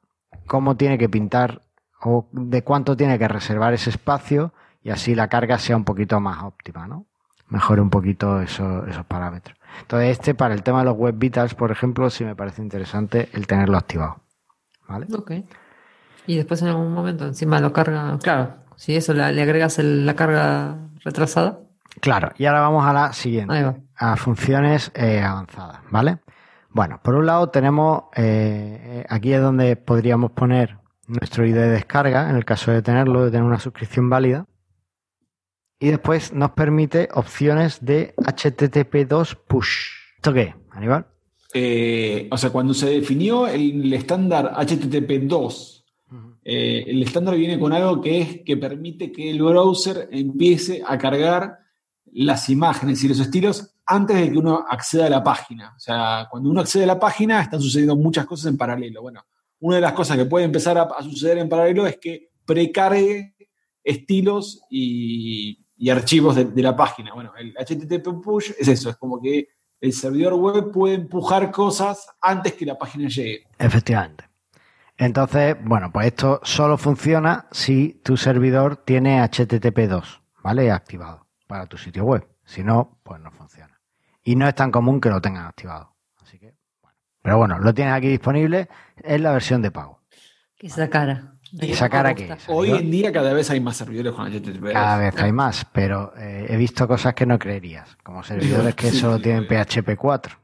[0.46, 1.62] cómo tiene que pintar
[2.02, 4.54] o de cuánto tiene que reservar ese espacio
[4.84, 7.06] y así la carga sea un poquito más óptima, ¿no?
[7.50, 9.58] Mejore un poquito esos parámetros.
[9.82, 13.30] Entonces, este para el tema de los web vitals, por ejemplo, sí me parece interesante
[13.34, 14.18] el tenerlo activado.
[14.88, 15.08] ¿Vale?
[15.14, 15.32] Ok.
[16.28, 20.78] Y después en algún momento encima lo carga, claro, si eso le, agregas la carga
[21.04, 21.60] retrasada,
[22.00, 26.20] Claro, y ahora vamos a la siguiente, a funciones eh, avanzadas, ¿vale?
[26.70, 32.30] Bueno, por un lado tenemos, eh, aquí es donde podríamos poner nuestro ID de descarga,
[32.30, 34.46] en el caso de tenerlo, de tener una suscripción válida.
[35.80, 39.90] Y después nos permite opciones de HTTP2 push.
[40.18, 41.08] ¿Esto qué, Aníbal?
[41.54, 45.84] Eh, o sea, cuando se definió el estándar HTTP2,
[46.44, 51.67] el estándar viene con algo que es que permite que el browser empiece a cargar
[52.14, 55.74] las imágenes y los estilos antes de que uno acceda a la página.
[55.76, 59.02] O sea, cuando uno accede a la página están sucediendo muchas cosas en paralelo.
[59.02, 59.26] Bueno,
[59.60, 63.36] una de las cosas que puede empezar a, suceder en paralelo es que precargue
[63.84, 65.58] estilos y,
[65.90, 67.14] archivos de, la página.
[67.14, 69.48] Bueno, el HTTP push es eso, es como que
[69.80, 73.46] el servidor web puede empujar cosas antes que la página llegue.
[73.58, 74.26] Efectivamente.
[74.98, 80.72] Entonces, bueno, pues esto solo funciona si tu servidor tiene HTTP2, ¿vale?
[80.72, 82.28] Activado para tu sitio web.
[82.46, 83.80] Si no, pues no funciona.
[84.24, 85.96] Y no es tan común que lo tengan activado.
[86.22, 86.98] Así que, bueno.
[87.22, 90.02] Pero bueno, lo tienes aquí disponible en la versión de pago.
[90.58, 91.34] ¿Qué esa cara?
[91.62, 92.44] ¿Esa cara que es?
[92.48, 94.74] Hoy en día cada vez hay más servidores con HTTP.
[94.74, 98.92] Cada vez hay más, pero eh, he visto cosas que no creerías, como servidores que
[98.92, 100.36] solo tienen PHP 4.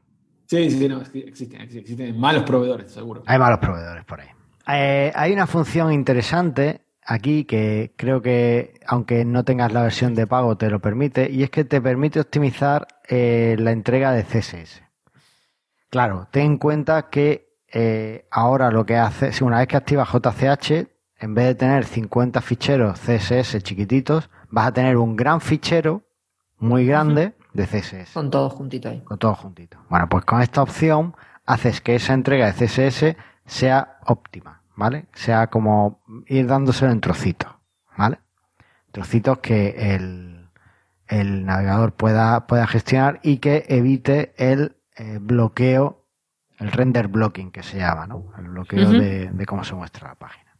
[0.46, 3.22] Sí, sí, no, existen, existen malos proveedores, seguro.
[3.26, 4.28] Hay malos proveedores por ahí.
[4.68, 10.26] Eh, hay una función interesante aquí que creo que aunque no tengas la versión de
[10.26, 14.82] pago te lo permite y es que te permite optimizar eh, la entrega de CSS.
[15.90, 20.08] Claro, ten en cuenta que eh, ahora lo que hace, si una vez que activas
[20.08, 20.88] JCH,
[21.20, 26.02] en vez de tener 50 ficheros CSS chiquititos, vas a tener un gran fichero
[26.58, 28.12] muy grande de CSS.
[28.12, 29.00] Con todos juntitos ahí.
[29.02, 29.80] Con todos juntitos.
[29.88, 31.14] Bueno, pues con esta opción
[31.46, 34.63] haces que esa entrega de CSS sea óptima.
[34.76, 35.06] ¿Vale?
[35.14, 37.52] Sea como ir dándoselo en trocitos,
[37.96, 38.18] ¿vale?
[38.92, 40.50] Trocitos que el,
[41.46, 46.04] navegador pueda, pueda gestionar y que evite el eh, bloqueo
[46.58, 48.32] el render blocking que se llama, ¿no?
[48.38, 50.56] El bloqueo de, cómo se muestra la página.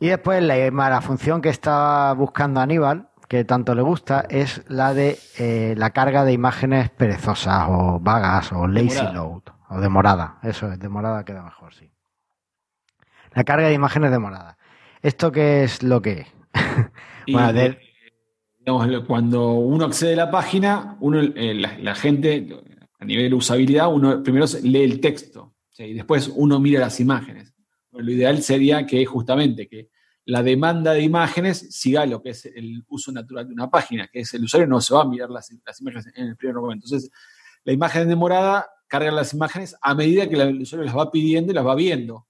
[0.00, 4.94] Y después la, la función que está buscando Aníbal, que tanto le gusta, es la
[4.94, 10.38] de eh, la carga de imágenes perezosas o vagas o lazy load o demorada.
[10.42, 11.91] Eso es, demorada queda mejor, sí.
[13.34, 14.58] La carga de imágenes demorada.
[15.02, 16.26] ¿Esto qué es lo que
[17.26, 17.76] es?
[18.66, 22.48] bueno, cuando uno accede a la página, uno, eh, la, gente,
[22.98, 27.54] a nivel de usabilidad, uno primero lee el texto y después uno mira las imágenes.
[27.90, 29.90] lo ideal sería que justamente que
[30.24, 34.20] la demanda de imágenes siga lo que es el uso natural de una página, que
[34.20, 36.86] es el usuario no se va a mirar las, imágenes en el primer momento.
[36.86, 37.10] Entonces,
[37.64, 41.54] la imagen demorada carga las imágenes a medida que el usuario las va pidiendo y
[41.54, 42.28] las va viendo.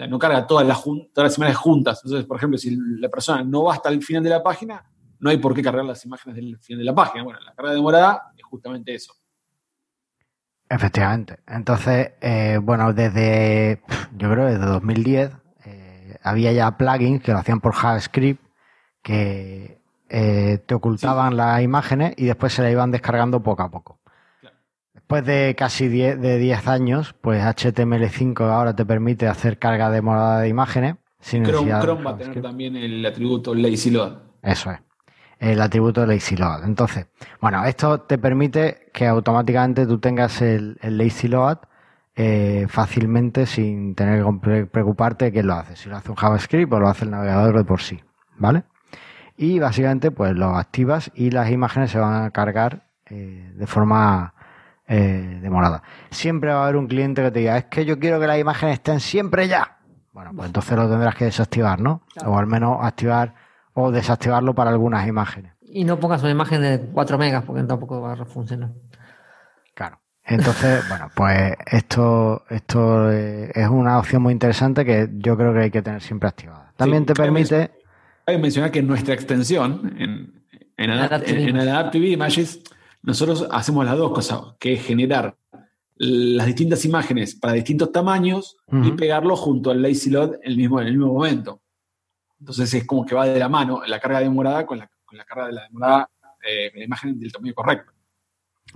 [0.00, 2.00] Sea, no carga todas las, todas las imágenes juntas.
[2.02, 4.82] Entonces, por ejemplo, si la persona no va hasta el final de la página,
[5.18, 7.22] no hay por qué cargar las imágenes del final de la página.
[7.22, 9.12] Bueno, la carga demorada es justamente eso.
[10.70, 11.40] Efectivamente.
[11.46, 13.82] Entonces, eh, bueno, desde,
[14.16, 15.32] yo creo desde 2010
[15.66, 18.42] eh, había ya plugins que lo hacían por JavaScript
[19.02, 23.99] que eh, te ocultaban las imágenes y después se las iban descargando poco a poco.
[25.10, 30.42] Después de casi 10 de 10 años, pues HTML5 ahora te permite hacer carga demorada
[30.42, 30.98] de imágenes.
[31.18, 34.18] Sin Chrome, Chrome va a tener también el atributo lazy load.
[34.40, 34.78] Eso es
[35.40, 36.62] el atributo lazy load.
[36.62, 37.08] Entonces,
[37.40, 41.58] bueno, esto te permite que automáticamente tú tengas el, lazy load
[42.14, 45.74] eh, fácilmente sin tener que preocuparte de quién lo hace.
[45.74, 48.00] Si lo hace un JavaScript o lo hace el navegador de por sí,
[48.36, 48.62] ¿vale?
[49.36, 54.34] Y básicamente pues lo activas y las imágenes se van a cargar eh, de forma
[54.92, 55.84] eh, demorada.
[56.10, 58.40] Siempre va a haber un cliente que te diga, es que yo quiero que las
[58.40, 59.78] imágenes estén siempre ya.
[60.12, 62.02] Bueno, pues entonces lo tendrás que desactivar, ¿no?
[62.26, 63.32] O al menos activar
[63.72, 65.52] o desactivarlo para algunas imágenes.
[65.62, 68.70] Y no pongas una imagen de 4 megas porque tampoco va a funcionar.
[69.74, 70.00] Claro.
[70.24, 75.60] Entonces, bueno, pues esto, esto eh, es una opción muy interesante que yo creo que
[75.60, 76.72] hay que tener siempre activada.
[76.76, 77.70] También te permite...
[78.26, 80.42] Hay que mencionar que nuestra extensión en,
[80.76, 82.60] en, Adaptive Images,
[83.02, 85.36] nosotros hacemos las dos cosas, que es generar
[85.96, 90.86] las distintas imágenes para distintos tamaños y pegarlo junto al lazy load el mismo, en
[90.86, 91.60] el mismo momento.
[92.38, 95.24] Entonces es como que va de la mano la carga demorada con la, con la
[95.24, 96.10] carga de la demorada,
[96.46, 97.92] eh, la imagen del tamaño correcto.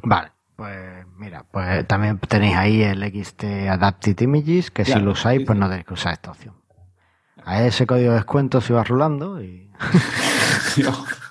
[0.02, 5.46] Vale, pues mira, pues también tenéis ahí el XT Adapted Images, que si lo usáis,
[5.46, 6.54] pues no tenéis que usar esta opción.
[7.42, 9.70] A ese código de descuento se va rulando y...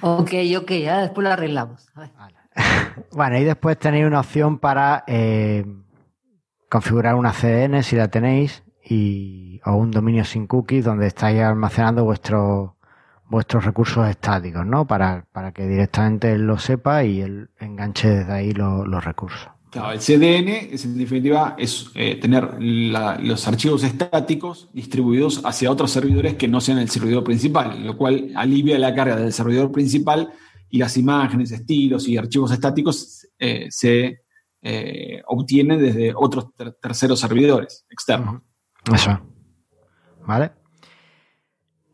[0.00, 1.88] ok, ok, ya después lo arreglamos.
[3.12, 5.64] bueno, y después tenéis una opción para eh,
[6.68, 12.04] configurar una CDN si la tenéis y, o un dominio sin cookies donde estáis almacenando
[12.04, 12.70] vuestros
[13.26, 14.86] vuestros recursos estáticos, ¿no?
[14.86, 19.53] Para, para que directamente él lo sepa y él enganche desde ahí los recursos.
[19.74, 26.34] El CDN es en definitiva es eh, tener los archivos estáticos distribuidos hacia otros servidores
[26.34, 30.32] que no sean el servidor principal, lo cual alivia la carga del servidor principal
[30.70, 34.20] y las imágenes, estilos y archivos estáticos eh, se
[34.62, 36.46] eh, obtienen desde otros
[36.80, 38.42] terceros servidores externos.
[38.92, 39.20] Eso.
[40.24, 40.52] ¿Vale?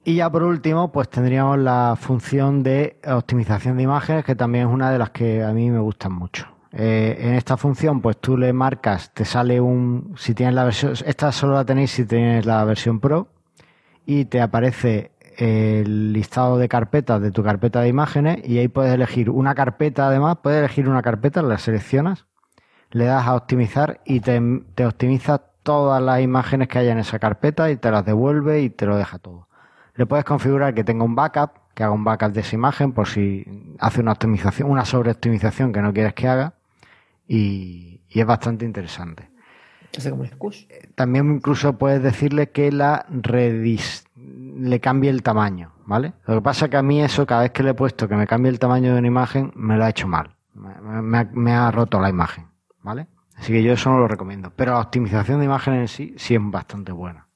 [0.04, 4.74] Y ya por último, pues tendríamos la función de optimización de imágenes, que también es
[4.74, 6.60] una de las que a mí me gustan mucho.
[6.72, 10.94] Eh, en esta función, pues tú le marcas, te sale un, si tienes la versión,
[11.04, 13.28] esta solo la tenéis si tienes la versión Pro,
[14.06, 18.94] y te aparece el listado de carpetas de tu carpeta de imágenes, y ahí puedes
[18.94, 22.26] elegir una carpeta, además, puedes elegir una carpeta, la seleccionas,
[22.90, 24.40] le das a optimizar y te,
[24.74, 28.70] te optimiza todas las imágenes que haya en esa carpeta y te las devuelve y
[28.70, 29.48] te lo deja todo.
[29.94, 33.09] Le puedes configurar que tenga un backup, que haga un backup de esa imagen por
[33.09, 36.54] si hace una optimización, una sobreoptimización que no quieres que haga
[37.36, 39.30] y, es bastante interesante.
[40.68, 46.12] Eh, también incluso puedes decirle que la le cambie el tamaño, ¿vale?
[46.26, 48.14] Lo que pasa es que a mí eso, cada vez que le he puesto que
[48.14, 50.36] me cambie el tamaño de una imagen, me lo ha hecho mal.
[50.54, 52.46] me ha roto la imagen,
[52.82, 53.06] ¿vale?
[53.36, 54.52] Así que yo eso no lo recomiendo.
[54.54, 57.26] Pero la optimización de imágenes en sí sí es bastante buena.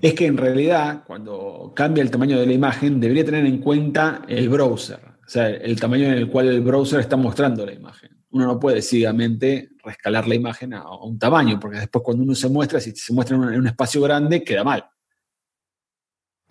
[0.00, 4.22] Es que en realidad, cuando cambia el tamaño de la imagen, debería tener en cuenta
[4.28, 8.15] el browser, o sea, el tamaño en el cual el browser está mostrando la imagen.
[8.30, 12.48] Uno no puede ciegamente rescalar la imagen a, un tamaño, porque después cuando uno se
[12.48, 14.88] muestra, si se muestra en un, espacio grande, queda mal.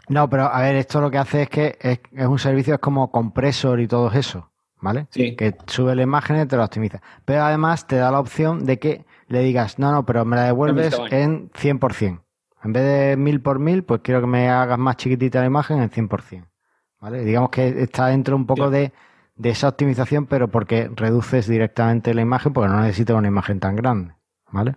[0.08, 2.80] No, pero a ver, esto lo que hace es que es, es un servicio, es
[2.80, 4.52] como compresor y todo eso.
[4.86, 5.08] ¿vale?
[5.12, 7.02] Que sube la imagen y te la optimiza.
[7.26, 10.44] Pero además te da la opción de que le digas, no, no, pero me la
[10.44, 12.22] devuelves en 100%.
[12.64, 15.82] En vez de 1000 por 1000, pues quiero que me hagas más chiquitita la imagen
[15.82, 16.48] en 100%.
[17.00, 17.24] ¿Vale?
[17.24, 18.94] Digamos que está dentro un poco de,
[19.44, 24.14] esa optimización, pero porque reduces directamente la imagen porque no necesitas una imagen tan grande.
[24.52, 24.76] ¿Vale?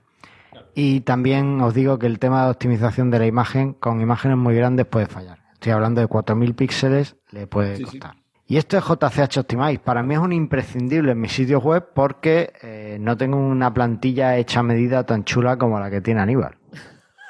[0.74, 4.54] Y también os digo que el tema de optimización de la imagen con imágenes muy
[4.54, 5.38] grandes puede fallar.
[5.54, 8.16] Estoy hablando de 4000 píxeles, le puede costar.
[8.46, 9.80] Y esto es JCH Optimize.
[9.80, 14.36] Para mí es un imprescindible en mis sitios web porque eh, no tengo una plantilla
[14.36, 16.56] hecha a medida tan chula como la que tiene Aníbal.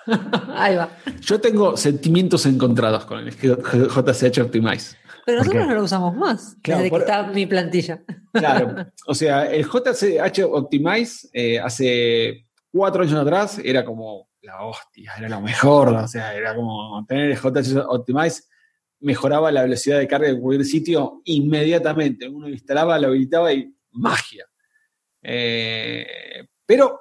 [0.55, 0.91] Ahí va.
[1.21, 4.97] Yo tengo sentimientos encontrados con el JCH Optimize.
[5.29, 8.03] Pero nosotros no lo usamos más Claro, desde por- que está mi plantilla.
[8.33, 8.75] Claro,
[9.07, 15.29] o sea, el JCH Optimize eh, hace cuatro años atrás era como la hostia, era
[15.29, 18.45] lo mejor, o sea, era como tener el JCH Optimize
[19.01, 22.27] mejoraba la velocidad de carga de cualquier sitio inmediatamente.
[22.27, 24.47] Uno lo instalaba, lo habilitaba y magia.
[25.23, 26.07] Eh,
[26.65, 27.01] pero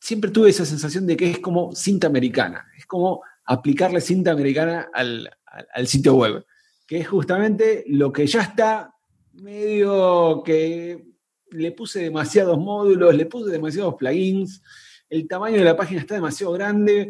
[0.00, 4.88] siempre tuve esa sensación de que es como cinta americana, es como aplicarle cinta americana
[4.94, 6.44] al, al- al sitio web,
[6.88, 8.94] que es justamente lo que ya está
[9.34, 11.04] medio que
[11.50, 14.62] le puse demasiados módulos, le puse demasiados plugins,
[15.10, 17.08] el tamaño de la página está demasiado grande.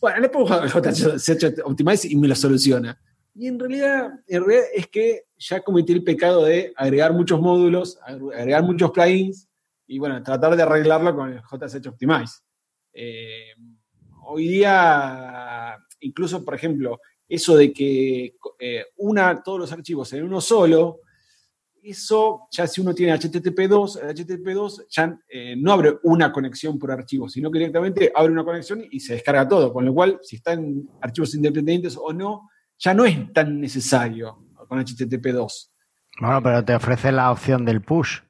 [0.00, 3.00] Bueno, le pongo JCH Optimize y me lo soluciona.
[3.34, 7.98] Y en realidad, en realidad es que ya cometí el pecado de agregar muchos módulos,
[8.04, 9.48] agregar muchos plugins
[9.88, 12.42] y bueno, tratar de arreglarlo con el JCH Optimize.
[12.92, 13.54] Eh,
[14.24, 20.40] hoy día, incluso, por ejemplo, eso de que eh, una todos los archivos en uno
[20.40, 21.00] solo,
[21.82, 26.90] eso ya si uno tiene HTTP2, el HTTP2 ya eh, no abre una conexión por
[26.90, 30.36] archivo, sino que directamente abre una conexión y se descarga todo, con lo cual si
[30.36, 35.68] están archivos independientes o no, ya no es tan necesario con HTTP2.
[36.20, 38.20] Bueno, pero te ofrece la opción del push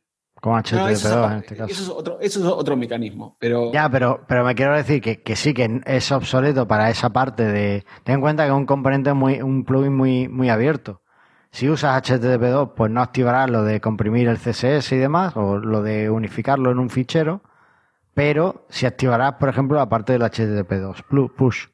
[0.41, 1.73] con HTTP2 No, eso, es en este caso.
[1.73, 5.23] eso es otro, eso es otro mecanismo, pero Ya, pero, pero me quiero decir que,
[5.23, 7.85] que sí, que es obsoleto para esa parte de...
[8.05, 11.01] Ten en cuenta que es un componente muy, un plugin muy, muy abierto.
[11.51, 15.83] Si usas HTTP2, pues no activarás lo de comprimir el CSS y demás, o lo
[15.83, 17.41] de unificarlo en un fichero,
[18.15, 21.67] pero si activarás, por ejemplo, la parte del HTTP2, plu- push.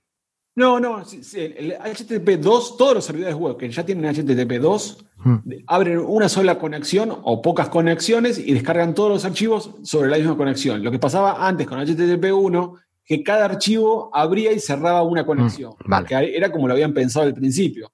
[0.54, 5.36] No, no, sí, sí, el HTTP2, todos los servidores web que ya tienen HTTP2 Hmm.
[5.68, 10.36] abren una sola conexión o pocas conexiones y descargan todos los archivos sobre la misma
[10.36, 10.82] conexión.
[10.82, 15.88] Lo que pasaba antes con HTTP1, que cada archivo abría y cerraba una conexión, Hmm,
[15.90, 16.08] vale.
[16.08, 17.92] que era como lo habían pensado al principio.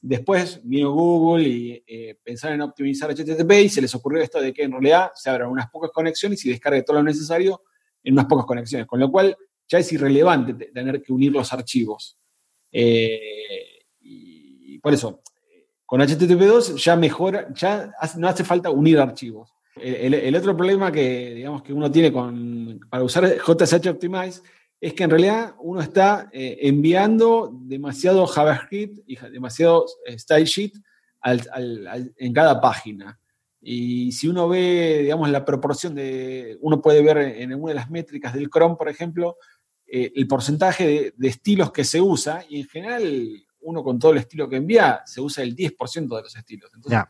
[0.00, 4.54] Después vino Google y eh, pensaron en optimizar HTTP y se les ocurrió esto de
[4.54, 7.60] que en realidad se abran unas pocas conexiones y descargue todo lo necesario
[8.02, 9.36] en unas pocas conexiones, con lo cual
[9.70, 12.18] ya es irrelevante te- tener que unir los archivos.
[12.72, 15.22] Eh, y por eso,
[15.86, 19.50] con HTTP2 ya mejora, ya no hace falta unir archivos.
[19.76, 24.42] El, otro problema que, digamos, que uno tiene con, para usar JSH Optimize
[24.80, 30.72] es que en realidad uno está eh, enviando demasiado JavaScript y demasiado eh, style sheet
[31.20, 33.18] al- al- al- en cada página.
[33.62, 37.90] Y si uno ve, digamos, la proporción de, uno puede ver en una de las
[37.90, 39.36] métricas del Chrome, por ejemplo,
[39.90, 44.12] eh, el porcentaje de, de estilos que se usa, y en general uno con todo
[44.12, 46.70] el estilo que envía, se usa el 10% de los estilos.
[46.74, 47.00] Entonces,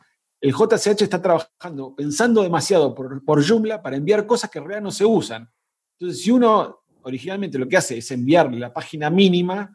[0.40, 4.82] el JCH está trabajando, pensando demasiado por, por Joomla para enviar cosas que en realidad
[4.82, 5.48] no se usan.
[5.98, 9.70] Entonces, si uno originalmente lo que hace es enviarle la página mínima,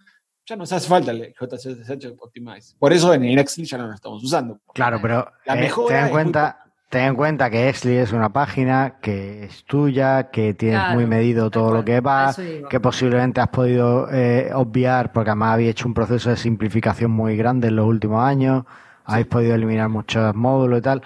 [0.46, 2.76] ya nos hace falta el JCH Optimize.
[2.78, 4.60] Por eso en el Excel ya no lo estamos usando.
[4.74, 9.46] Claro, pero La eh, mejora cuenta, ten en cuenta que Exli es una página que
[9.46, 12.34] es tuya, que tienes Claro, muy medido todo lo que va,
[12.70, 17.36] que posiblemente has podido eh, obviar, porque además habéis hecho un proceso de simplificación muy
[17.36, 18.64] grande en los últimos años,
[19.04, 21.02] habéis podido eliminar muchos módulos y tal.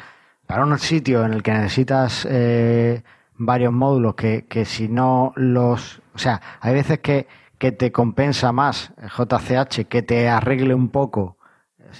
[0.45, 3.03] Para un sitio en el que necesitas eh,
[3.37, 6.01] varios módulos que, que si no los...
[6.13, 7.27] O sea, hay veces que,
[7.57, 11.37] que te compensa más el JCH que te arregle un poco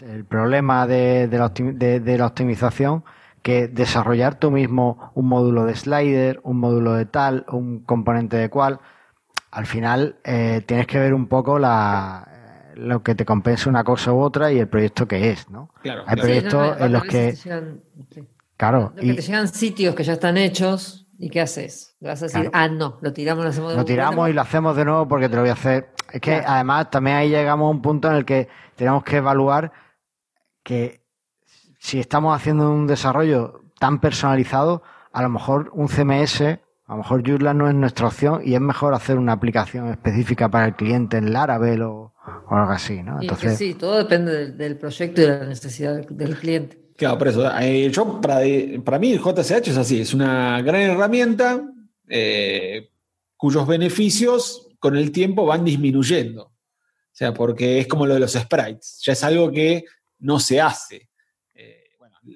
[0.02, 3.04] el problema de, de la, optimi- de- de la optimización
[3.42, 8.50] que desarrollar tú mismo un módulo de slider, un módulo de tal, un componente de
[8.50, 8.80] cual.
[9.52, 12.28] Al final eh, tienes que ver un poco la,
[12.76, 15.70] lo que te compensa una cosa u otra y el proyecto que es, ¿no?
[15.82, 16.22] Claro, Hay claro.
[16.22, 17.80] proyectos no, en los que, llegan-
[18.14, 18.28] sí.
[18.58, 21.96] claro, Lo que y te llegan sitios que ya están hechos y ¿qué haces?
[22.00, 22.52] Le vas a decir, Claro.
[22.54, 23.92] ah, no, lo tiramos, lo hacemos de lo vuelta.
[23.94, 25.90] tiramos y lo hacemos de nuevo porque te lo voy a hacer.
[26.14, 26.46] Es que Claro.
[26.48, 29.72] además también ahí llegamos a un punto en el que tenemos que evaluar
[30.64, 30.99] que
[31.80, 36.60] si estamos haciendo un desarrollo tan personalizado, a lo mejor un CMS, a
[36.90, 40.66] lo mejor Joomla no es nuestra opción y es mejor hacer una aplicación específica para
[40.66, 42.14] el cliente en Laravel o,
[42.50, 43.22] o algo así, ¿no?
[43.22, 46.90] Entonces, sí, todo depende del, del proyecto y de la necesidad del, del cliente.
[46.98, 47.50] Claro, por eso.
[47.62, 48.42] eh, yo, para,
[48.84, 51.64] para mí, el JCH es así: es una gran herramienta
[52.10, 52.90] eh,
[53.38, 56.44] cuyos beneficios con el tiempo van disminuyendo.
[56.44, 56.52] O
[57.20, 59.02] sea, porque es como lo de los sprites.
[59.06, 59.86] Ya es algo que
[60.20, 61.09] no se hace.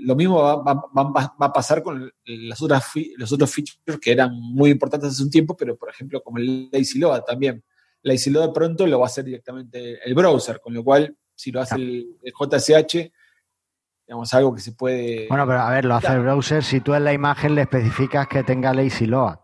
[0.02, 2.86] Lo mismo va, va- va- va a pasar con las otras
[3.18, 6.70] los otros features que eran muy importantes hace un tiempo, pero por ejemplo como el
[6.72, 7.64] Lazy Load también.
[8.04, 11.52] Lazy Load de pronto lo va a hacer directamente el browser, con lo cual si
[11.52, 13.12] lo hace el, el JSH,
[14.08, 15.28] digamos, algo que se puede...
[15.30, 18.28] Bueno, pero a ver, lo hace el browser si tú en la imagen le especificas
[18.28, 19.38] que tenga lazy load.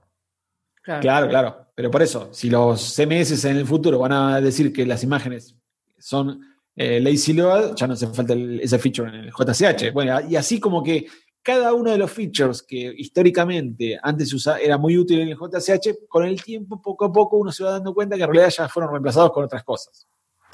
[0.83, 1.01] Claro.
[1.01, 1.65] Claro, claro.
[1.75, 5.55] Pero por eso, si los CMS en el futuro van a decir que las imágenes
[5.97, 6.41] son
[6.81, 9.91] eh, lazy load, ya no hace falta el- ese feature en el JCH.
[9.91, 11.07] Bueno, y así como que
[11.43, 15.37] cada uno de los features que históricamente antes se usaba, era muy útil en el
[15.37, 18.49] JCH, con el tiempo, poco a poco, uno se va dando cuenta que en realidad
[18.57, 20.07] ya fueron reemplazados con otras cosas.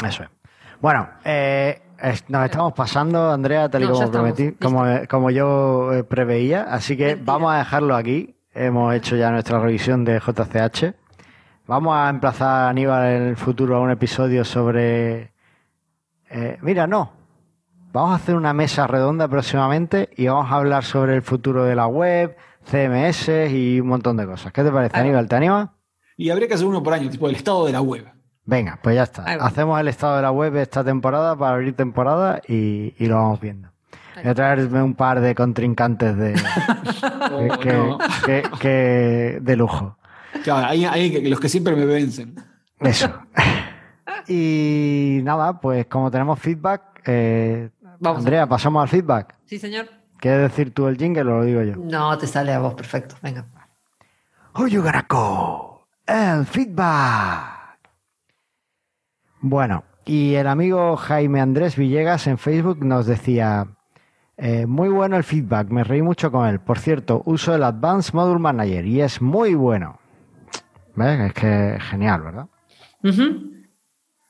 [0.03, 0.29] Eso es.
[0.81, 5.93] Bueno, eh, es- nos estamos pasando, Andrea, tal y No, como prometí, como, como yo
[5.93, 6.63] eh, preveía.
[6.63, 7.33] Así que Mentira.
[7.33, 8.35] vamos a dejarlo aquí.
[8.53, 10.93] Hemos hecho ya nuestra revisión de JCH.
[11.67, 15.34] Vamos a emplazar a Aníbal en el futuro a un episodio sobre.
[16.29, 17.11] Eh, mira, no.
[17.93, 21.75] Vamos a hacer una mesa redonda próximamente y vamos a hablar sobre el futuro de
[21.75, 22.35] la web,
[22.69, 24.51] CMS y un montón de cosas.
[24.51, 24.97] ¿Qué te parece.
[24.97, 25.27] Aníbal?
[25.29, 25.73] ¿Te anima?
[26.17, 28.05] Y habría que hacer uno por año, tipo el estado de la web.
[28.45, 29.23] Venga, pues ya está.
[29.23, 33.39] Hacemos el estado de la web esta temporada para abrir temporada y, y lo vamos
[33.39, 33.69] viendo.
[34.21, 36.33] Voy a traerme un par de contrincantes de,
[37.31, 37.97] O que, no.
[38.25, 39.97] que- que- de lujo.
[40.43, 42.35] Claro, hay, hay los que siempre me vencen.
[42.81, 43.09] Eso.
[44.27, 47.69] y nada, pues como tenemos feedback, eh,
[47.99, 48.19] Vamos.
[48.19, 49.35] Andrea, pasamos al feedback.
[49.45, 49.87] Sí, señor.
[50.19, 51.75] ¿Quieres decir tú el jingle o lo digo yo?
[51.77, 53.15] No, te sale a vos, perfecto.
[53.21, 53.45] Venga.
[54.53, 55.81] Gonna call?
[56.07, 57.79] El feedback.
[59.41, 63.67] Bueno, y el amigo Jaime Andrés Villegas en Facebook nos decía,
[64.37, 66.59] eh, muy bueno el feedback, me reí mucho con él.
[66.59, 69.99] Por cierto, uso el Advanced Module Manager y es muy bueno.
[70.95, 71.19] ¿Ves?
[71.19, 72.47] Es que genial, ¿verdad?
[73.03, 73.54] Ujú.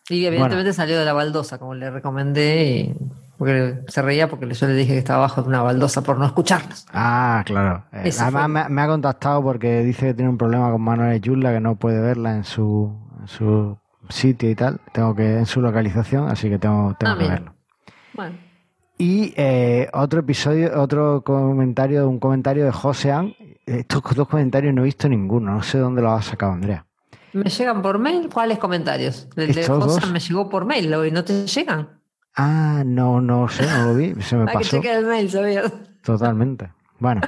[0.09, 2.95] Y evidentemente salió de la baldosa, como le recomendé, y-
[3.37, 6.25] porque se reía porque yo le dije que estaba abajo de una baldosa por no
[6.25, 6.85] escucharnos.
[6.93, 7.83] Ah, claro.
[7.91, 11.51] Eh, además me, me ha contactado porque dice que tiene un problema con Manuel Yula,
[11.51, 13.77] que no puede verla en su, en su
[14.09, 14.79] sitio y tal.
[14.93, 17.33] Tengo que, en su localización, así que tengo, tengo Ah, que mira.
[17.35, 17.53] verlo.
[18.13, 18.35] Bueno,
[18.97, 23.33] Y eh, otro episodio, otro comentario, un comentario de Josean.
[23.65, 26.85] Estos dos comentarios no he visto ninguno, no sé dónde lo ha sacado Andrea.
[27.35, 28.29] ¿Me llegan por mail?
[28.33, 29.27] ¿Cuáles comentarios?
[29.35, 30.11] El de José dos.
[30.11, 31.89] me llegó por mail ¿no te llegan?
[32.35, 35.29] Ah, no, no sé, no lo vi, se me Hay que pasó chequear el mail,
[35.29, 35.71] ¿sabías?
[36.01, 36.71] totalmente.
[36.99, 37.21] Bueno,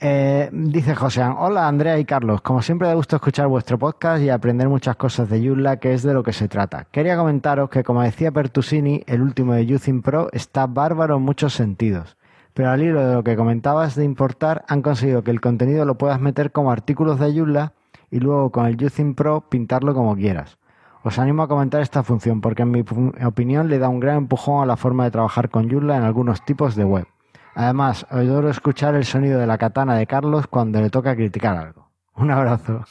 [0.00, 4.30] eh, dice Josean, hola Andrea y Carlos, como siempre da gusto escuchar vuestro podcast y
[4.30, 6.86] aprender muchas cosas de Joomla, que es de lo que se trata.
[6.90, 11.54] Quería comentaros que, como decía Pertusini, el último de Using Pro está bárbaro en muchos
[11.54, 12.16] sentidos.
[12.54, 15.96] Pero al hilo de lo que comentabas de importar, han conseguido que el contenido lo
[15.96, 17.72] puedas meter como artículos de Joomla
[18.12, 20.58] y luego con el Using Pro pintarlo como quieras.
[21.02, 22.84] Os animo a comentar esta función porque en mi
[23.24, 26.44] opinión le da un gran empujón a la forma de trabajar con Joomla en algunos
[26.44, 27.06] tipos de web.
[27.54, 31.90] Además, adoro escuchar el sonido de la katana de Carlos cuando le toca criticar algo.
[32.14, 32.84] Un abrazo.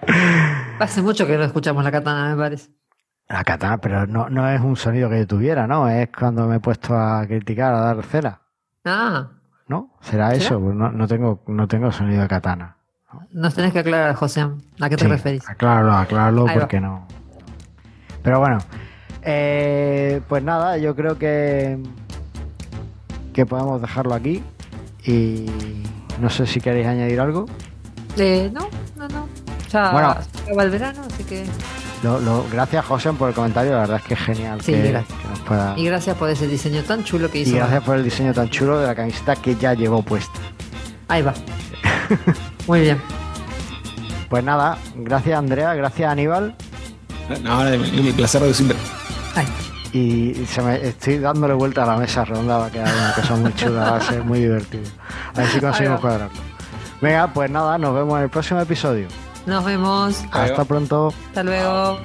[0.78, 2.70] Hace mucho que no escuchamos la katana, me parece.
[3.28, 5.88] La katana, pero no, no es un sonido que yo tuviera, ¿no?
[5.88, 8.42] Es cuando me he puesto a criticar, a dar cera.
[8.84, 9.30] Ah,
[9.68, 9.96] ¿No?
[10.00, 10.44] ¿Será, ¿Será?
[10.44, 10.60] eso?
[10.60, 12.76] Pues no, no tengo, no tengo sonido de katana.
[13.32, 14.42] Nos tenés que aclarar, José.
[14.80, 15.48] ¿A qué te Sí, referís?
[15.48, 16.60] Acláralo, acláralo Ahí va.
[16.60, 17.06] porque no.
[18.22, 18.58] Pero bueno,
[19.22, 21.78] eh, pues nada, yo creo que
[23.32, 24.42] que podemos dejarlo aquí
[25.04, 25.46] y
[26.20, 27.46] no sé si queréis añadir algo.
[28.16, 29.28] Eh, no, no, no.
[29.70, 30.16] Ya Bueno.
[30.32, 31.44] se acaba el verano, así que.
[32.04, 34.90] Lo, lo- gracias José por el comentario, la verdad es que es genial Sí, que,
[34.90, 35.18] gracias.
[35.20, 35.74] que nos pueda.
[35.78, 37.56] Y gracias por ese diseño tan chulo que Y hizo.
[37.56, 40.38] gracias por el diseño tan chulo de la camiseta que ya llevó puesta.
[41.08, 41.34] Ahí va.
[42.66, 43.00] Muy bien.
[44.28, 46.54] Pues nada, gracias Andrea, gracias Aníbal.
[47.42, 48.76] No, mi placer de siempre.
[49.34, 49.46] Ahí.
[49.92, 53.36] Y se me, estoy dándole vuelta a la mesa redonda, va a quedar una cosa
[53.36, 54.84] muy chula, va a ser muy divertido.
[55.34, 56.34] A ver si conseguimos cuadrarlo.
[57.00, 59.06] Venga, pues nada, nos vemos en el próximo episodio.
[59.46, 60.24] Nos vemos.
[60.32, 61.14] Hasta pronto.
[61.28, 61.98] Hasta luego.